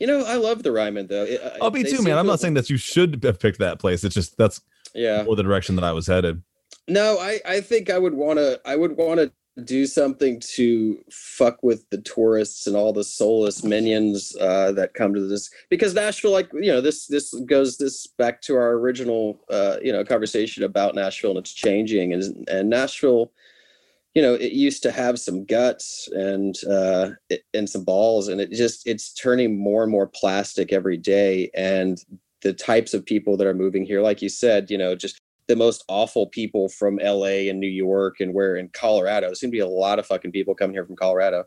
[0.00, 1.24] You know, I love the Ryman though.
[1.24, 2.18] It- uh, Oh, me they too, man.
[2.18, 4.04] I'm not saying that you should have picked that place.
[4.04, 4.60] It's just that's
[4.94, 5.22] Yeah.
[5.22, 6.42] more the direction that I was headed.
[6.88, 9.32] No, I I think I would want to I would want to
[9.64, 15.14] do something to fuck with the tourists and all the soulless minions uh, that come
[15.14, 19.40] to this because Nashville, like you know, this this goes this back to our original
[19.48, 23.32] uh, you know conversation about Nashville and it's changing and and Nashville,
[24.14, 27.10] you know, it used to have some guts and uh,
[27.54, 32.04] and some balls and it just it's turning more and more plastic every day and
[32.42, 35.56] the types of people that are moving here, like you said, you know, just the
[35.56, 39.26] most awful people from LA and New York and where in Colorado.
[39.26, 41.44] There's gonna be a lot of fucking people coming here from Colorado.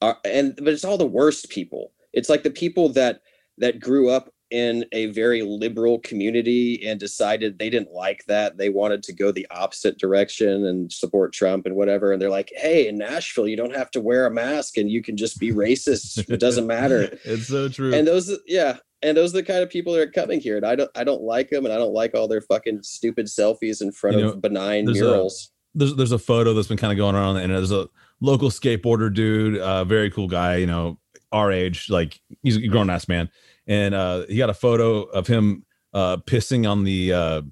[0.00, 1.92] Uh, and but it's all the worst people.
[2.12, 3.20] It's like the people that
[3.58, 8.56] that grew up in a very liberal community and decided they didn't like that.
[8.56, 12.12] They wanted to go the opposite direction and support Trump and whatever.
[12.12, 15.02] And they're like, hey, in Nashville, you don't have to wear a mask and you
[15.02, 16.28] can just be racist.
[16.30, 17.92] it doesn't matter It's so true.
[17.94, 20.66] and those yeah and those are the kind of people that are coming here and
[20.66, 23.80] i don't i don't like them and i don't like all their fucking stupid selfies
[23.80, 26.92] in front You of benign there's a- murals there's there's a photo that's been kind
[26.92, 27.60] of going around on the internet.
[27.62, 27.88] There's a
[28.20, 30.98] local skateboarder dude, uh, very cool guy, you know,
[31.32, 33.28] our age, like he's a grown ass man,
[33.66, 37.42] and uh, he got a photo of him uh, pissing on the uh,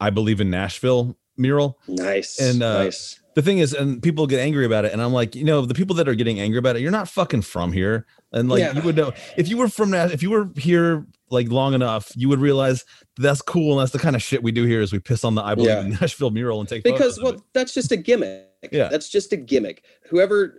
[0.00, 1.78] "I Believe in Nashville" mural.
[1.88, 5.12] nice And, uh, nice The thing is, and people get angry about it, and I'm
[5.12, 7.72] like, you know, the people that are getting angry about it, you're not fucking from
[7.72, 8.72] here, and like Yeah.
[8.74, 12.12] you would know if you were from Nash, if you were here like long enough,
[12.16, 12.84] you would realize
[13.18, 15.34] that's cool, and that's the kind of shit we do here is we piss on
[15.34, 15.82] the "I Believe Yeah.
[16.00, 18.88] Nashville" mural and take because well that's just a gimmick Yeah.
[18.88, 20.56] that's just a gimmick whoever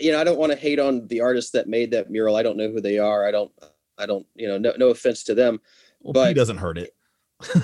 [0.00, 2.42] you know i don't want to hate on the artist that made that mural i
[2.42, 3.52] don't know who they are i don't
[3.98, 5.60] i don't you know no, no offense to them
[6.00, 6.94] Well, but- P doesn't hurt it.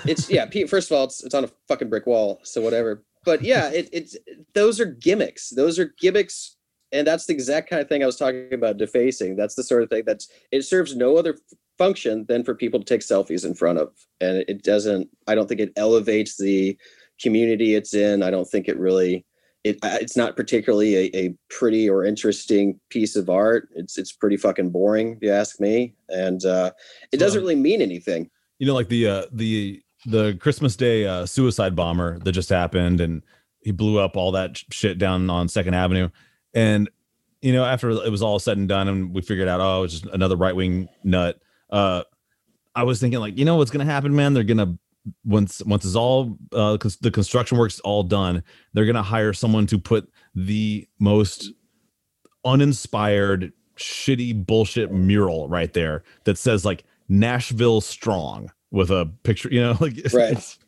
[0.04, 3.02] It's yeah first of all it's it's on a fucking brick wall so whatever.
[3.24, 4.16] But yeah it, it's
[4.54, 5.50] those are gimmicks.
[5.50, 6.56] Those are gimmicks
[6.92, 9.36] and that's the exact kind of thing i was talking about defacing.
[9.36, 11.36] That's the sort of thing that's it serves no other
[11.78, 13.88] function than for people to take selfies in front of.
[14.20, 16.76] And it, it doesn't i don't think it elevates the
[17.20, 18.22] community it's in.
[18.22, 19.24] I don't think it really
[19.62, 23.68] it it's not particularly a, a pretty or interesting piece of art.
[23.74, 25.94] It's it's pretty fucking boring if you ask me.
[26.08, 26.72] And uh
[27.12, 28.30] it doesn't really mean anything
[28.60, 33.00] you know like the uh the the christmas day uh suicide bomber that just happened
[33.00, 33.22] and
[33.60, 36.08] he blew up all that shit down on second avenue.
[36.54, 36.90] And
[37.42, 39.82] you know after it was all said and done and we figured out oh it
[39.82, 41.40] was just another right-wing nut
[41.70, 42.02] uh
[42.74, 44.34] i was thinking like you know what's gonna happen man?
[44.34, 44.78] They're gonna
[45.24, 48.42] once once it's all uh the construction work's all done
[48.74, 51.50] they're gonna hire someone to put the most
[52.44, 59.60] uninspired shitty bullshit mural right there that says like Nashville strong with a picture, you
[59.60, 60.32] know, like it's, Right.
[60.32, 60.58] it's,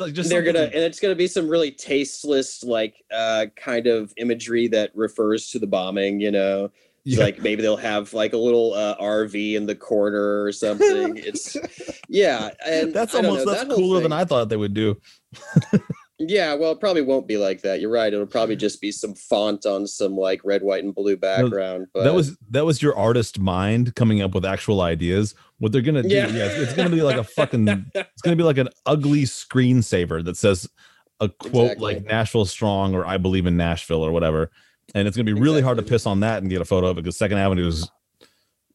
[0.00, 4.12] like just they're gonna and it's gonna be some really tasteless like uh kind of
[4.16, 6.68] imagery that refers to the bombing you know
[7.04, 7.22] yeah.
[7.22, 11.56] like maybe they'll have like a little uh, rv in the corner or something it's
[12.08, 15.00] yeah and that's almost know, that's that cooler than I thought they would do.
[16.28, 19.14] yeah well it probably won't be like that you're right it'll probably just be some
[19.14, 22.96] font on some like red white and blue background but that was that was your
[22.96, 25.34] artist mind coming up with actual ideas.
[25.58, 26.26] What they're gonna do, Yeah.
[26.28, 30.24] yeah, it's, it's gonna be like a fucking, it's gonna be like an ugly screensaver
[30.24, 30.68] that says
[31.20, 31.94] a quote Exactly.
[31.94, 34.50] like Nashville strong or I believe in Nashville or whatever,
[34.94, 36.98] and it's gonna be really hard to piss on that and get a photo of
[36.98, 37.88] it because Second Avenue is,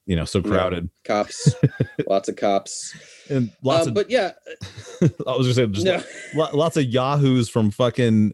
[0.10, 0.50] you know, so Yeah.
[0.50, 1.54] crowded cops
[2.08, 2.96] lots of cops
[3.30, 3.94] and lots um, of.
[3.94, 4.32] but yeah
[5.02, 6.02] I was gonna say just no
[6.34, 8.34] lo- lots of yahoos from fucking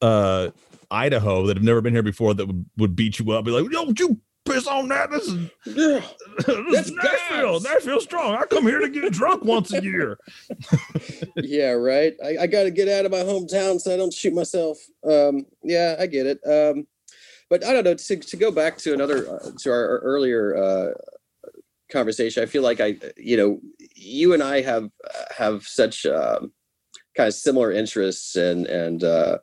[0.00, 0.48] uh
[0.90, 3.70] Idaho that have never been here before that would, would beat you up, be like,
[3.70, 5.10] "Don't you piss on that?
[5.10, 6.00] This is Yeah.
[6.46, 7.60] this That's is Nashville.
[7.60, 8.34] gas." Nashville strong.
[8.34, 10.18] I come here to get drunk once a year."
[11.36, 14.34] yeah right i, I got to get out of my hometown so i don't shoot
[14.34, 16.86] myself um yeah i get it um
[17.50, 20.90] but i don't know to, to go back to another uh, to our, earlier uh
[21.90, 23.60] conversation i feel like i you know
[23.94, 24.88] you and i have
[25.36, 26.52] have such um
[27.16, 29.36] kind of similar interests and and uh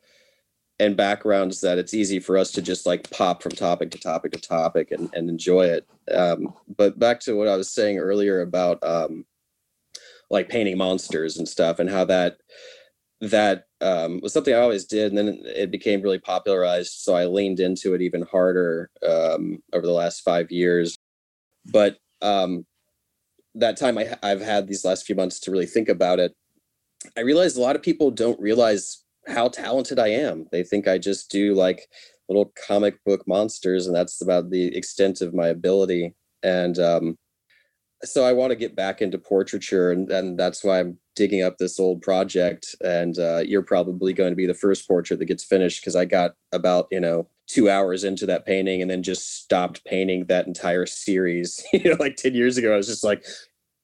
[0.80, 4.32] and backgrounds that it's easy for us to just like pop from topic to topic
[4.32, 5.88] to topic and, and enjoy it.
[6.14, 9.26] Um but back to what i was saying earlier about um
[10.30, 12.38] like painting monsters and stuff and how that
[13.22, 16.94] that um, was something I always did, and then it became really popularized.
[16.94, 20.98] So I leaned into it even harder um, over the last five years.
[21.66, 22.66] But um,
[23.56, 26.34] that time I, I've had these last few months to really think about it.
[27.16, 30.48] I realized a lot of people don't realize how talented I am.
[30.52, 31.88] They think I just do like
[32.30, 36.14] little comic book monsters, and that's about the extent of my ability.
[36.44, 37.18] And um,
[38.04, 41.58] so I want to get back into portraiture, and, and that's why I'm digging up
[41.58, 42.76] this old project.
[42.82, 46.06] And uh, you're probably going to be the first portrait that gets finished because I
[46.06, 50.48] got about you know two hours into that painting and then just stopped painting that
[50.48, 51.64] entire series.
[51.74, 53.26] you know, like ten years ago, I was just like,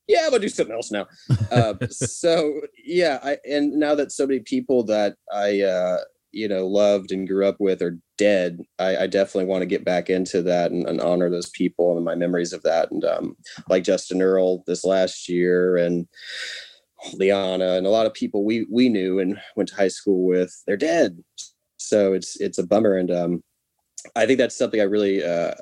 [0.08, 1.08] yeah, I'm gonna do something else now.
[1.52, 6.00] Uh, so yeah, I and now that so many people that I uh,
[6.34, 9.86] you know loved and grew up with are dead i, I definitely want to get
[9.86, 12.92] back into that and, and, honor those people and my memories of that.
[12.92, 13.38] And um,
[13.70, 16.08] like justin earl this last year and
[17.14, 20.62] liana and a lot of people we we knew and went to high school with
[20.66, 21.24] they're dead.
[21.78, 22.96] So it's it's a bummer.
[22.96, 23.44] And um,
[24.16, 25.54] I think that's something I really uh,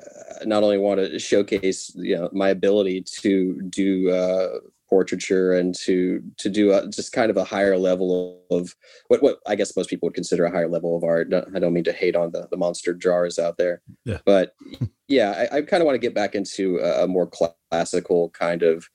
[0.44, 4.58] not only want to showcase, you know, my ability to do uh,
[4.92, 8.74] portraiture and to to do a, just kind of a higher level of
[9.08, 11.32] what what I guess most people would consider a higher level of art.
[11.32, 14.18] I don't mean to hate on the, the monster jars out there, yeah.
[14.26, 14.54] but
[15.08, 18.62] yeah, I, I kind of want to get back into a, a, more classical kind
[18.62, 18.86] of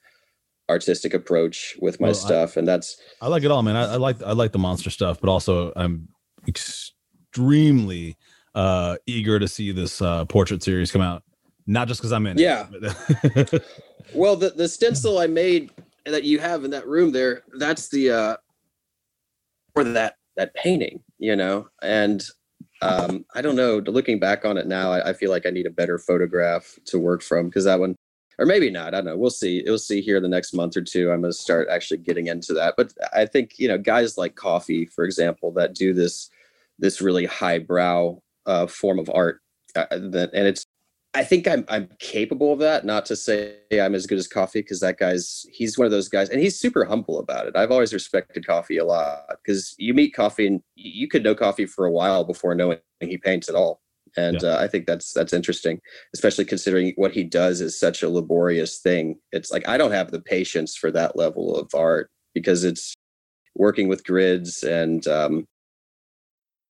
[0.70, 3.76] artistic approach with my well, stuff, I, and that's I like it all, man.
[3.76, 6.10] I, I like I like the monster stuff, but also I'm
[6.48, 8.18] extremely
[8.54, 11.24] uh eager to see this uh portrait series come out
[11.68, 12.42] not just because i'm in it.
[12.42, 12.66] yeah
[14.16, 15.70] well the the stencil i made
[16.12, 18.38] that you have in that room there, that's the uh
[19.74, 21.68] for that that painting, you know.
[21.82, 22.24] And
[22.82, 25.68] um I don't know, looking back on it now, I, I feel like I need
[25.68, 27.96] a better photograph to work from because that one
[28.40, 28.94] or maybe not.
[28.94, 29.18] I don't know.
[29.18, 29.64] We'll see.
[29.66, 31.12] We'll see here the next month or two.
[31.12, 32.76] I'm to start actually getting into that.
[32.78, 36.30] But I think you know guys like Coffee, for example, that do this
[36.80, 39.42] this really highbrow uh, form of art.
[39.76, 40.66] Uh, that and it's
[41.18, 42.86] I think I'm I'm capable of that.
[42.86, 46.10] Not to say I'm as good as Coffee because that guy's he's one of those
[46.10, 47.56] guys, and he's super humble about it.
[47.56, 51.66] I've always respected Coffee a lot because you meet Coffee and you could know Coffee
[51.66, 53.82] for a while before knowing he paints at all.
[54.16, 54.50] And yeah.
[54.50, 55.80] uh, I think that's that's interesting,
[56.14, 59.18] especially considering what he does is such a laborious thing.
[59.32, 62.94] It's like I don't have the patience for that level of art because it's
[63.56, 65.46] working with grids and um,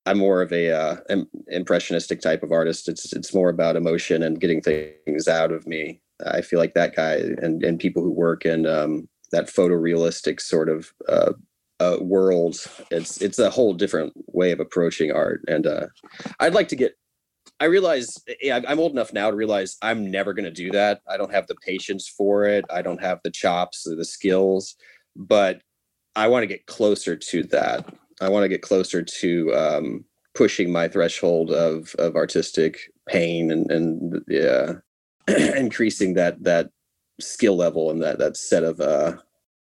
[0.07, 0.97] I'm more of a uh,
[1.49, 2.87] impressionistic type of artist.
[2.87, 6.01] It's it's more about emotion and getting things out of me.
[6.25, 10.69] I feel like that guy and and people who work in um, that photorealistic sort
[10.69, 11.33] of uh,
[11.81, 12.55] uh, world.
[12.89, 15.87] It's it's a whole different way of approaching art, and uh,
[16.39, 16.93] I'd like to get.
[17.59, 21.01] I realize yeah, I'm old enough now to realize I'm never going to do that.
[21.09, 22.63] I don't have the patience for it.
[22.69, 24.75] I don't have the chops or the skills,
[25.15, 25.61] but
[26.15, 27.85] I want to get closer to that.
[28.21, 33.69] I want to get closer to um, pushing my threshold of of artistic pain and
[33.71, 34.73] and yeah,
[35.57, 36.69] increasing that that
[37.19, 39.13] skill level and that that set of uh,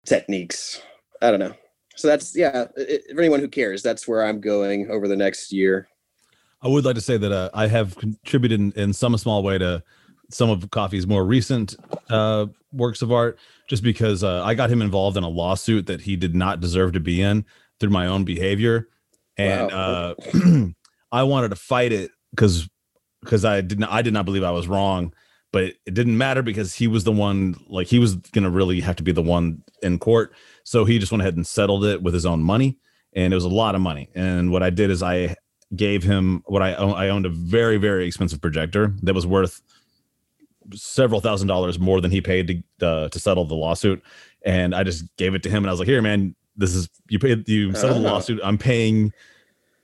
[0.06, 0.80] techniques.
[1.22, 1.54] I don't know.
[1.96, 2.66] So that's yeah.
[2.76, 5.88] It, for anyone who cares, that's where I'm going over the next year.
[6.62, 9.56] I would like to say that uh, I have contributed in, in, some small way
[9.56, 9.82] to
[10.28, 11.74] some of Coffee's more recent
[12.10, 16.02] uh, works of art, just because uh, I got him involved in a lawsuit that
[16.02, 17.46] he did not deserve to be in
[17.80, 18.88] through my own behavior,
[19.36, 20.14] and wow.
[20.32, 20.66] uh,
[21.12, 22.68] I wanted to fight it because
[23.22, 25.12] because I didn't I did not believe I was wrong,
[25.52, 28.96] but it didn't matter because he was the one like he was gonna really have
[28.96, 32.14] to be the one in court, so he just went ahead and settled it with
[32.14, 32.78] his own money,
[33.14, 34.10] and it was a lot of money.
[34.14, 35.36] And what I did is I
[35.74, 39.62] gave him what I own, I owned a very very expensive projector that was worth
[40.74, 44.02] several thousand dollars more than he paid to uh, to settle the lawsuit
[44.44, 46.88] and I just gave it to him and I was like here man this is
[47.08, 48.00] you paid you settled uh-huh.
[48.02, 48.40] the lawsuit.
[48.42, 49.12] I'm paying.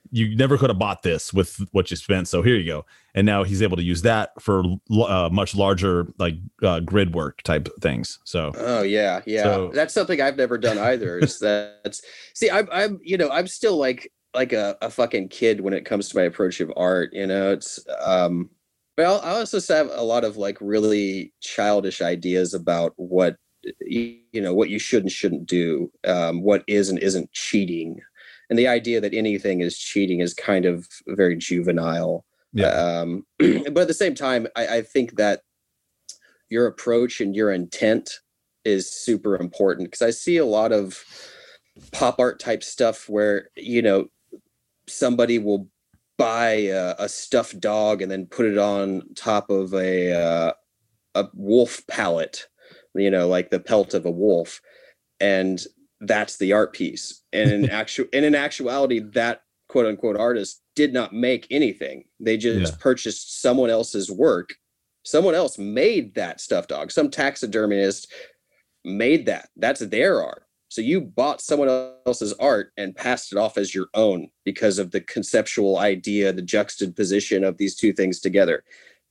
[0.09, 2.85] You never could have bought this with what you spent, so here you go.
[3.13, 7.41] And now he's able to use that for uh, much larger like uh, grid work
[7.41, 8.19] type things.
[8.23, 11.19] So oh yeah, yeah, so, that's something I've never done either.
[11.19, 12.01] is that's
[12.33, 15.83] see, I'm I'm you know I'm still like like a, a fucking kid when it
[15.83, 17.09] comes to my approach of art.
[17.11, 18.49] You know, it's um
[18.97, 23.37] well, I also have a lot of like really childish ideas about what
[23.81, 27.99] you, know what you should and shouldn't do um, what is and isn't cheating.
[28.49, 32.25] And the idea that anything is cheating is kind of very juvenile.
[32.53, 32.67] Yeah.
[32.67, 35.41] Um, but at the same time I, I think that
[36.49, 38.21] your approach and your intent
[38.63, 39.87] is super important.
[39.87, 41.03] Because i see a lot of
[41.91, 44.07] pop art type stuff where you know
[44.87, 45.67] somebody will
[46.17, 50.53] buy a, a, stuffed dog and then put it on top of a uh,
[51.15, 52.47] a wolf palette
[52.97, 54.61] you know, like the pelt of a wolf.
[55.19, 55.59] And
[56.01, 57.23] that's the art piece.
[57.33, 62.05] And in actual and in actuality, that quote unquote artist did not make anything.
[62.19, 62.77] They just yeah.
[62.79, 64.55] purchased someone else's work.
[65.03, 66.91] Someone else made that stuffed dog.
[66.91, 68.11] Some taxidermist
[68.83, 69.49] made that.
[69.55, 70.43] That's their art.
[70.69, 71.69] So you bought someone
[72.05, 76.41] else's art and passed it off as your own because of the conceptual idea, the
[76.41, 78.63] juxtaposition of these two things together.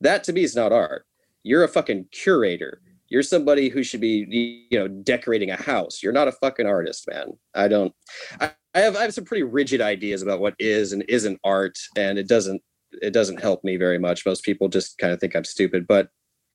[0.03, 1.07] That to me is not art.
[1.43, 6.03] You're a fucking curator You're somebody who should be, you know, decorating a house.
[6.03, 7.33] You're not a fucking artist, man.
[7.55, 7.93] I don't.
[8.41, 11.79] I, I have I have some pretty rigid ideas about what is and isn't art,
[11.97, 12.63] and it doesn't
[13.03, 14.27] it doesn't help me very much.
[14.27, 16.09] Most people just kind of think I'm stupid, but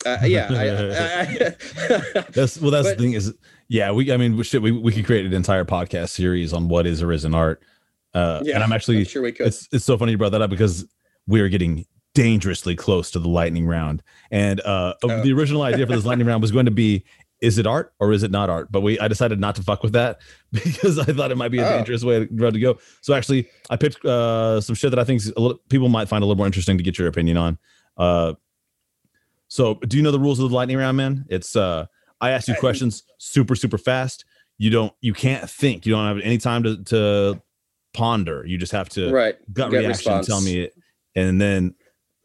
[0.05, 2.71] uh, yeah, I, I, That's well.
[2.71, 3.33] That's But- the thing is,
[3.67, 3.91] yeah.
[3.91, 6.85] We, I mean, we should we, we could create an entire podcast series on what
[6.87, 7.63] is or isn't art.
[8.13, 9.47] Uh, yeah, and I'm actually I'm sure we could.
[9.47, 10.85] it's it's so funny you brought that up because
[11.27, 14.03] we are getting dangerously close to the lightning round.
[14.31, 15.21] And uh, Oh.
[15.23, 17.03] the original idea for this lightning round was going to be
[17.41, 18.71] is it art or is it not art?
[18.71, 20.19] But we I decided not to fuck with that
[20.51, 21.77] because I thought it might be a Oh.
[21.77, 22.77] dangerous way to go.
[23.01, 26.21] So actually, I picked uh, some shit that I think a little, people might find
[26.23, 27.57] a little more interesting to get your opinion on.
[27.97, 28.33] Uh,
[29.47, 31.25] so do you know the rules of the lightning round, man?
[31.29, 31.85] It's uh,
[32.19, 34.23] I ask you questions super super fast.
[34.57, 35.85] You don't you can't think.
[35.85, 37.41] You don't have any time to to
[37.93, 38.45] ponder.
[38.45, 39.35] You just have to right.
[39.53, 40.27] gut Gut reaction response.
[40.27, 40.75] tell me it
[41.15, 41.75] and then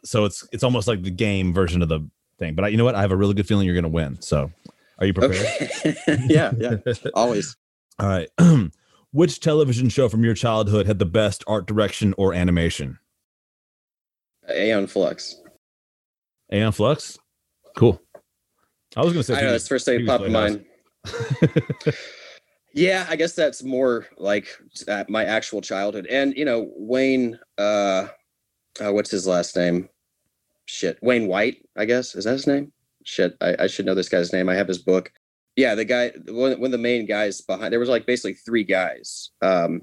[0.07, 2.01] so it's it's almost like the game version of the
[2.39, 4.21] thing but I, you know what i have a really good feeling you're gonna win
[4.21, 4.51] so
[4.99, 5.47] are you prepared
[5.87, 5.97] Okay.
[6.29, 6.77] yeah, yeah.
[7.15, 7.57] Always.
[7.99, 8.29] all right
[9.13, 12.99] which television show from your childhood had the best art direction or animation
[14.51, 15.37] Aeon Flux.
[16.53, 17.19] aeon flux
[17.77, 18.01] cool
[18.97, 20.65] i was gonna say I know that's the first thing that popped in mind.
[22.77, 24.49] Yeah, I guess that's more like
[25.09, 26.07] my actual childhood.
[26.11, 28.09] And you know, Wayne, uh,
[28.79, 29.89] uh, what's his last name?
[30.67, 31.67] Shit, Wayne White.
[31.77, 32.73] I guess is that his name?
[33.05, 34.49] Shit, I, I should know this guy's name.
[34.49, 35.13] I have his book.
[35.57, 37.73] Yeah, the guy, one, one of the main guys behind.
[37.73, 39.31] There was like basically three guys.
[39.43, 39.83] Um,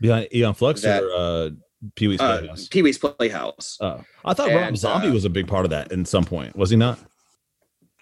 [0.00, 1.50] behind aeon flux That- or uh
[1.96, 3.76] pee-wee's uh, playhouse Pee Wee's Playhouse.
[3.80, 6.56] oh i thought rob zombie uh, was a big part of that in some point
[6.56, 6.98] was he not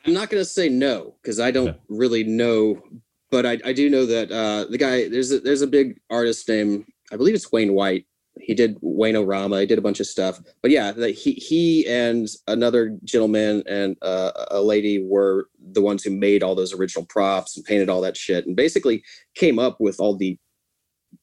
[0.06, 1.78] I'm not gonna say no because I don't Okay.
[1.88, 2.80] really know,
[3.30, 6.48] but I, I do know that uh, the guy there's a, there's a big artist
[6.48, 8.06] named I believe it's Wayne White.
[8.40, 9.60] He did Wayne Orama.
[9.60, 13.96] He did a bunch of stuff, but yeah, that he he and another gentleman and
[14.00, 18.00] uh, a lady were the ones who made all those original props and painted all
[18.00, 19.02] that shit, and basically
[19.34, 20.38] came up with all the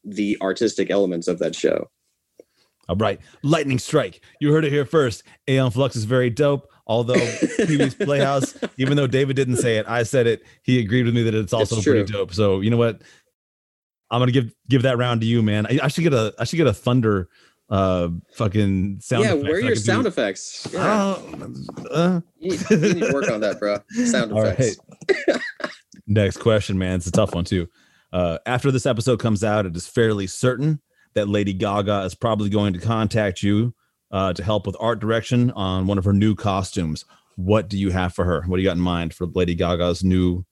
[0.03, 1.89] the artistic elements of that show.
[2.88, 4.22] All right, lightning strike.
[4.39, 5.24] You heard it here first.
[5.47, 6.68] Aeon Flux is very dope.
[6.89, 7.24] Although
[7.68, 10.41] Pee-wee's Playhouse, even though David didn't say it, I said it.
[10.64, 12.34] He agreed with me that it's also It's pretty dope.
[12.34, 13.03] So you know what?
[14.12, 15.66] I'm gonna give give that round to you, man.
[15.68, 17.30] I, I should get a I should get a thunder
[17.70, 19.24] uh fucking sound.
[19.26, 20.07] yeah, where are your sound do.
[20.10, 20.68] effects?
[20.74, 21.47] Yeah, Uh,
[21.91, 23.78] uh, you, need, you need to work on that, bro.
[24.05, 24.78] Sound All effects.
[26.07, 26.95] Next question, man.
[26.95, 27.68] It's a tough one too.
[28.12, 30.82] Uh, after this episode comes out, it is fairly certain
[31.14, 33.74] that Lady Gaga is probably going to contact you
[34.12, 37.05] uh, to help with art direction on one of her new costumes.
[37.36, 38.41] What do you have for her?
[38.47, 40.43] What do you got in mind for Lady Gaga's new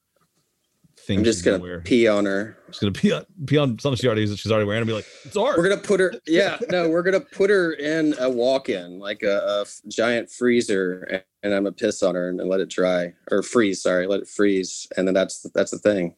[1.07, 1.19] thing?
[1.19, 1.81] I'm just gonna wear?
[1.81, 2.57] pee on her.
[2.67, 5.05] Just gonna pee on, pee on something she already she's already wearing and be like,
[5.23, 5.57] it's art.
[5.57, 6.13] We're gonna put her.
[6.27, 11.63] Yeah, no, we're gonna put her in a walk-in, like a, giant freezer, and, I'm
[11.63, 13.81] gonna piss on her and, and let it dry or freeze.
[13.81, 16.15] Sorry, let it freeze, and then that's that's the thing.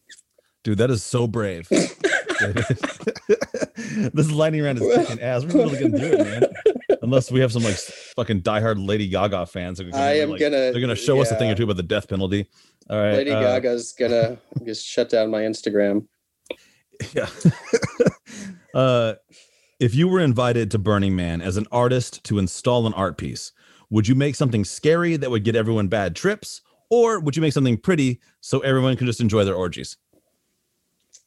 [0.64, 1.70] Dude, that is so brave.
[4.14, 5.46] this lightning round is kicking ass.
[5.46, 6.44] We're really gonna do it, man.
[7.02, 9.80] Unless we have some like fucking diehard Lady Gaga fans.
[9.94, 10.72] I am like- gonna.
[10.72, 12.50] They're gonna show us a thing or two about the death penalty.
[12.90, 13.14] All right.
[13.14, 16.08] Lady uh, Gaga's gonna just shut down my Instagram.
[17.13, 17.30] Yeah.
[18.74, 19.13] uh,
[19.80, 23.51] if you were invited to Burning Man as an artist to install an art piece,
[23.89, 27.54] would you make something scary that would get everyone bad trips, or would you make
[27.54, 29.97] something pretty so everyone can just enjoy their orgies?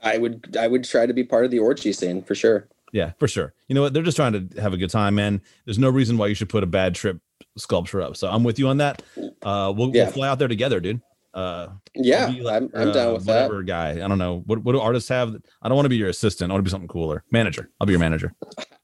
[0.02, 2.68] I would I would try to be part of the orgy scene for sure.
[2.92, 3.54] Yeah, for sure.
[3.68, 3.94] You know what?
[3.94, 5.40] They're just trying to have a good time, man.
[5.64, 7.20] There's no reason why you should put a bad trip
[7.56, 8.16] sculpture up.
[8.16, 9.02] So I'm with you on that.
[9.42, 10.04] Uh, we'll, Yeah.
[10.04, 11.00] we'll fly out there together, dude.
[11.34, 13.44] Uh, Yeah, like I'm I'm down uh, with that.
[13.48, 13.92] whatever guy.
[14.04, 14.42] I don't know.
[14.46, 15.34] What, what do artists have?
[15.62, 16.50] I don't want to be your assistant.
[16.50, 17.24] I want to be something cooler.
[17.30, 17.70] Manager.
[17.80, 18.34] I'll be your manager.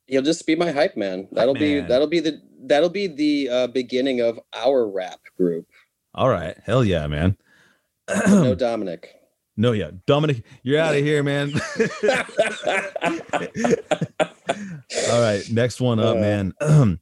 [0.07, 1.29] You'll just be my hype man.
[1.33, 1.89] That'll be man.
[1.89, 5.67] that'll be the that'll be the uh, beginning of our rap group.
[6.15, 6.57] All right.
[6.65, 7.37] Hell yeah, man.
[8.27, 9.15] No Dominic.
[9.59, 9.91] no, yeah.
[10.07, 11.53] Dominic, you're out of here, man.
[15.11, 15.43] All right.
[15.51, 16.21] Next one up, Uh.
[16.21, 16.53] man.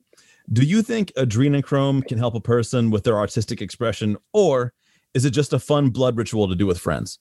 [0.52, 4.72] Do you think adrenochrome can help a person with their artistic expression, or
[5.16, 7.18] is it just a fun blood ritual to do with friends?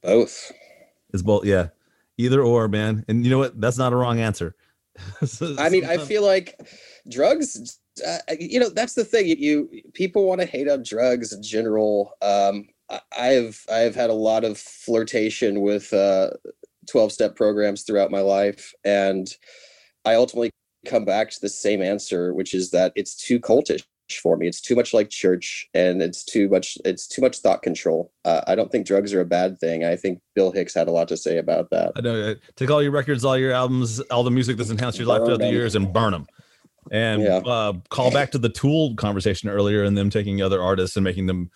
[0.00, 0.52] Both.
[1.12, 1.70] Is both, yeah.
[2.18, 3.04] Either or, man.
[3.08, 3.60] And you know what?
[3.60, 4.54] That's not a wrong answer.
[5.58, 6.54] I mean, I feel like
[7.10, 7.80] drugs.
[8.06, 9.26] Uh, you know, that's the thing.
[9.26, 12.12] You, people want to hate on drugs in general.
[12.22, 16.30] Um, I, I've I've had a lot of flirtation with uh,
[16.88, 19.28] twelve step programs throughout my life, and
[20.04, 20.50] I ultimately
[20.86, 23.82] come back to the same answer, which is that it's too cultish
[24.18, 24.46] for me.
[24.48, 26.76] It's too much like church, and it's too much.
[26.84, 28.12] It's too much thought control.
[28.24, 29.84] Uh, I don't think drugs are a bad thing.
[29.84, 31.92] I think Bill Hicks had a lot to say about that.
[31.96, 32.30] I know.
[32.30, 35.24] uh, Take all your records, all your albums, all the music that's enhanced your life
[35.24, 36.26] throughout the years, and burn them.
[36.90, 37.36] And Yeah.
[37.38, 41.26] uh, call back to the Tool conversation earlier, and them taking other artists and making
[41.26, 41.50] them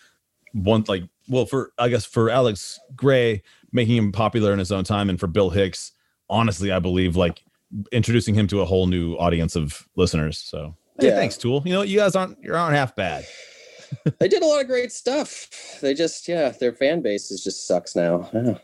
[0.53, 4.85] one like well for I guess for Alex Grey making him popular in his own
[4.85, 5.93] time, and for Bill Hicks,
[6.31, 7.43] honestly, I believe like
[7.91, 10.39] introducing him to a whole new audience of listeners.
[10.39, 11.17] So hey, Yeah.
[11.17, 11.63] thanks, Tool.
[11.65, 13.27] You know you guys aren't you aren't half bad.
[14.19, 15.79] they did a lot of great stuff.
[15.81, 18.29] They just, yeah, their fan base is just sucks now.
[18.33, 18.59] Yeah.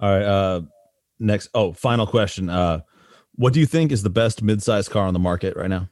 [0.00, 0.22] All right.
[0.24, 0.62] Uh,
[1.20, 1.50] next.
[1.54, 2.48] Oh, final question.
[2.48, 2.80] Uh,
[3.36, 5.88] what do you think is the best mid-sized car on the market right now?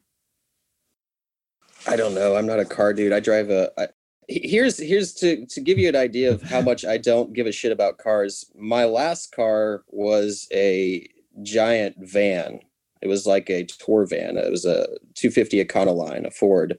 [1.86, 2.36] I don't know.
[2.36, 3.12] I'm not a car dude.
[3.12, 3.70] I drive a.
[3.78, 3.88] I,
[4.28, 7.52] here's here's to to give you an idea of how much I don't give a
[7.52, 8.46] shit about cars.
[8.56, 11.06] My last car was a
[11.42, 12.60] giant van.
[13.04, 14.38] It was like a tour van.
[14.38, 16.78] It was a 250 Econoline, a Ford,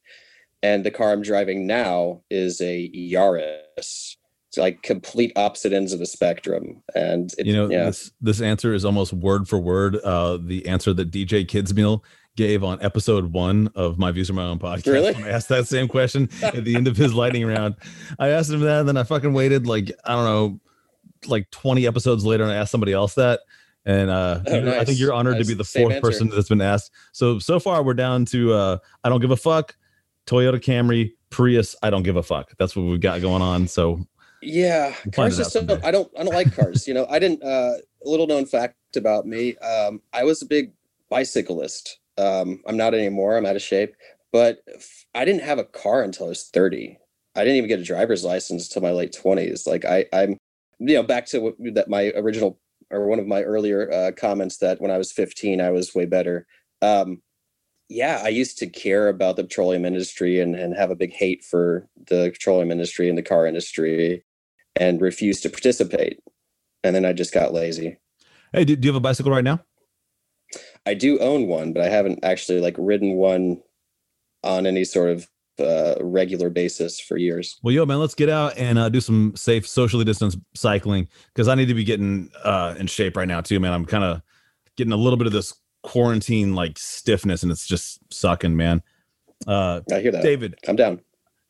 [0.64, 4.18] and the car I'm driving now is a Yaris.
[4.48, 6.82] It's like complete opposite ends of the spectrum.
[6.96, 10.66] And it, you know, yeah, this this answer is almost word for word uh, the
[10.68, 12.02] answer that DJ Kidsmeal
[12.36, 14.88] gave on episode one of my views on my own podcast.
[14.88, 15.14] Really?
[15.14, 17.76] When I asked that same question at the end of his lightning round.
[18.18, 20.60] I asked him that, and then I fucking waited like I don't know,
[21.28, 23.42] like 20 episodes later, and I asked somebody else that.
[23.86, 26.02] And uh, Oh, you- I think you're honored to be the Same fourth answer.
[26.10, 26.92] person that's been asked.
[27.12, 29.76] So so far we're down to uh, I don't give a fuck,
[30.26, 31.76] Toyota Camry, Prius.
[31.84, 32.52] I don't give a fuck.
[32.58, 33.68] That's what we've got going on.
[33.68, 34.06] So
[34.42, 35.84] Yeah, find cars just don't.
[35.86, 36.88] I don't I don't like cars.
[36.88, 37.74] you know, I didn't uh
[38.06, 39.56] a little known fact about me.
[39.58, 40.72] Um I was a big
[41.26, 42.00] bicyclist.
[42.18, 43.38] Um I'm not anymore.
[43.38, 43.96] I'm out of shape,
[44.32, 44.60] but
[45.14, 46.98] I didn't have a car until I was 30.
[47.36, 49.68] I didn't even get a driver's license until my late 20s.
[49.68, 50.38] Like I I'm
[50.80, 52.60] you know, back to what, that my original
[52.92, 56.06] or one of my earlier uh, comments that when I was 15 I was way
[56.06, 56.46] better.
[56.82, 57.22] Um
[57.88, 61.44] yeah, I used to care about the petroleum industry and, and have a big hate
[61.44, 64.24] for the petroleum industry and the car industry
[64.76, 66.20] and refused to participate.
[66.84, 67.98] And then I just got lazy.
[68.54, 69.60] hey, do, do you have a bicycle right now?
[70.86, 73.62] I do own one, but I haven't actually like ridden one
[74.44, 75.28] on any sort of
[75.60, 77.60] uh, regular basis for years.
[77.64, 81.48] Well, yo, man, let's get out and uh, do some safe, socially distanced cycling because
[81.48, 83.74] I need to be getting uh, in shape right now too, man.
[83.74, 84.22] I'm kind of
[84.76, 85.54] getting a little bit of this
[85.84, 88.82] quarantine like stiffness, and it's just sucking, man.
[89.48, 90.24] Uh, I hear that.
[90.24, 91.02] David, I'm down.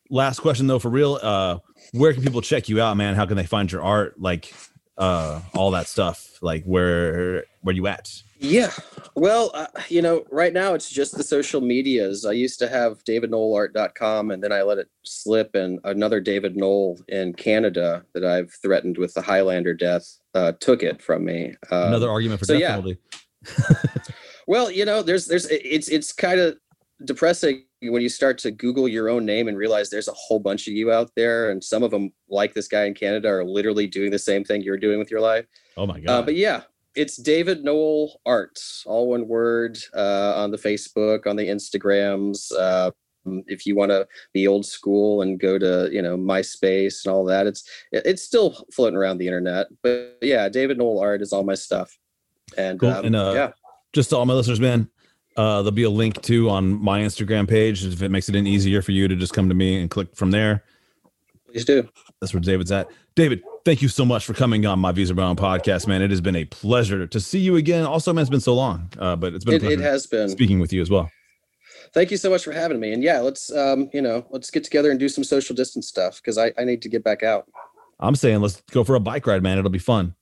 [0.09, 1.19] last question though, for real.
[1.21, 1.59] Uh,
[1.93, 3.15] where can people check you out, man?
[3.15, 4.53] How can they find your art, like
[4.97, 6.39] uh, all that stuff?
[6.41, 8.11] Like where where you at?
[8.45, 8.71] Yeah.
[9.15, 12.25] Well, uh, you know, right now it's just the social medias.
[12.25, 16.97] I used to have davidnoelart.com and then I let it slip and another David Noel
[17.07, 21.55] in Canada that I've threatened with the Highlander death uh, took it from me.
[21.71, 22.75] Um, Another argument for so death yeah.
[22.75, 22.97] penalty.
[24.47, 26.57] Well, you know, there's there's it's it's kind of
[27.03, 30.67] depressing when you start to Google your own name and realize there's a whole bunch
[30.67, 33.87] of you out there, and some of them, like this guy in Canada, are literally
[33.87, 35.45] doing the same thing you're doing with your life.
[35.77, 36.25] Oh my Uh, god!
[36.25, 36.61] but yeah,
[36.95, 42.51] it's David Noel Art, all one word, uh, on the Facebook, on the Instagrams.
[42.57, 42.91] Uh,
[43.47, 47.25] if you want to be old school and go to you know MySpace and all
[47.25, 49.67] that, it's it's still floating around the internet.
[49.81, 51.97] But yeah, David Noel Art is all my stuff.
[52.57, 52.89] And, Cool.
[52.89, 53.51] um, And, uh, yeah,
[53.93, 54.87] just to all my listeners, man,
[55.35, 58.51] uh, there'll be a link too on my Instagram page if it makes it any
[58.51, 60.63] easier for you to just come to me and click from there.
[61.47, 61.89] please do.
[62.21, 62.87] That's where David's at.
[63.15, 66.01] David, thank you so much for coming on my Visa Brown podcast, man.
[66.01, 67.83] It has been a pleasure to see you again.
[67.83, 70.29] Also, man, it's been so long, uh, but it's been a It, it has been.
[70.29, 71.11] speaking with you as well.
[71.93, 72.93] Thank you so much for having me.
[72.93, 76.17] And yeah, let's um, you know, let's get together and do some social distance stuff
[76.17, 77.47] because I, I need to get back out.
[77.99, 79.57] I'm saying let's go for a bike ride, man.
[79.57, 80.13] It'll be fun.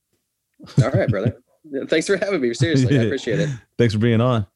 [0.82, 1.36] All right, brother.
[1.88, 2.54] Thanks for having me.
[2.54, 3.50] Seriously, I appreciate it.
[3.76, 4.46] Thanks for being on.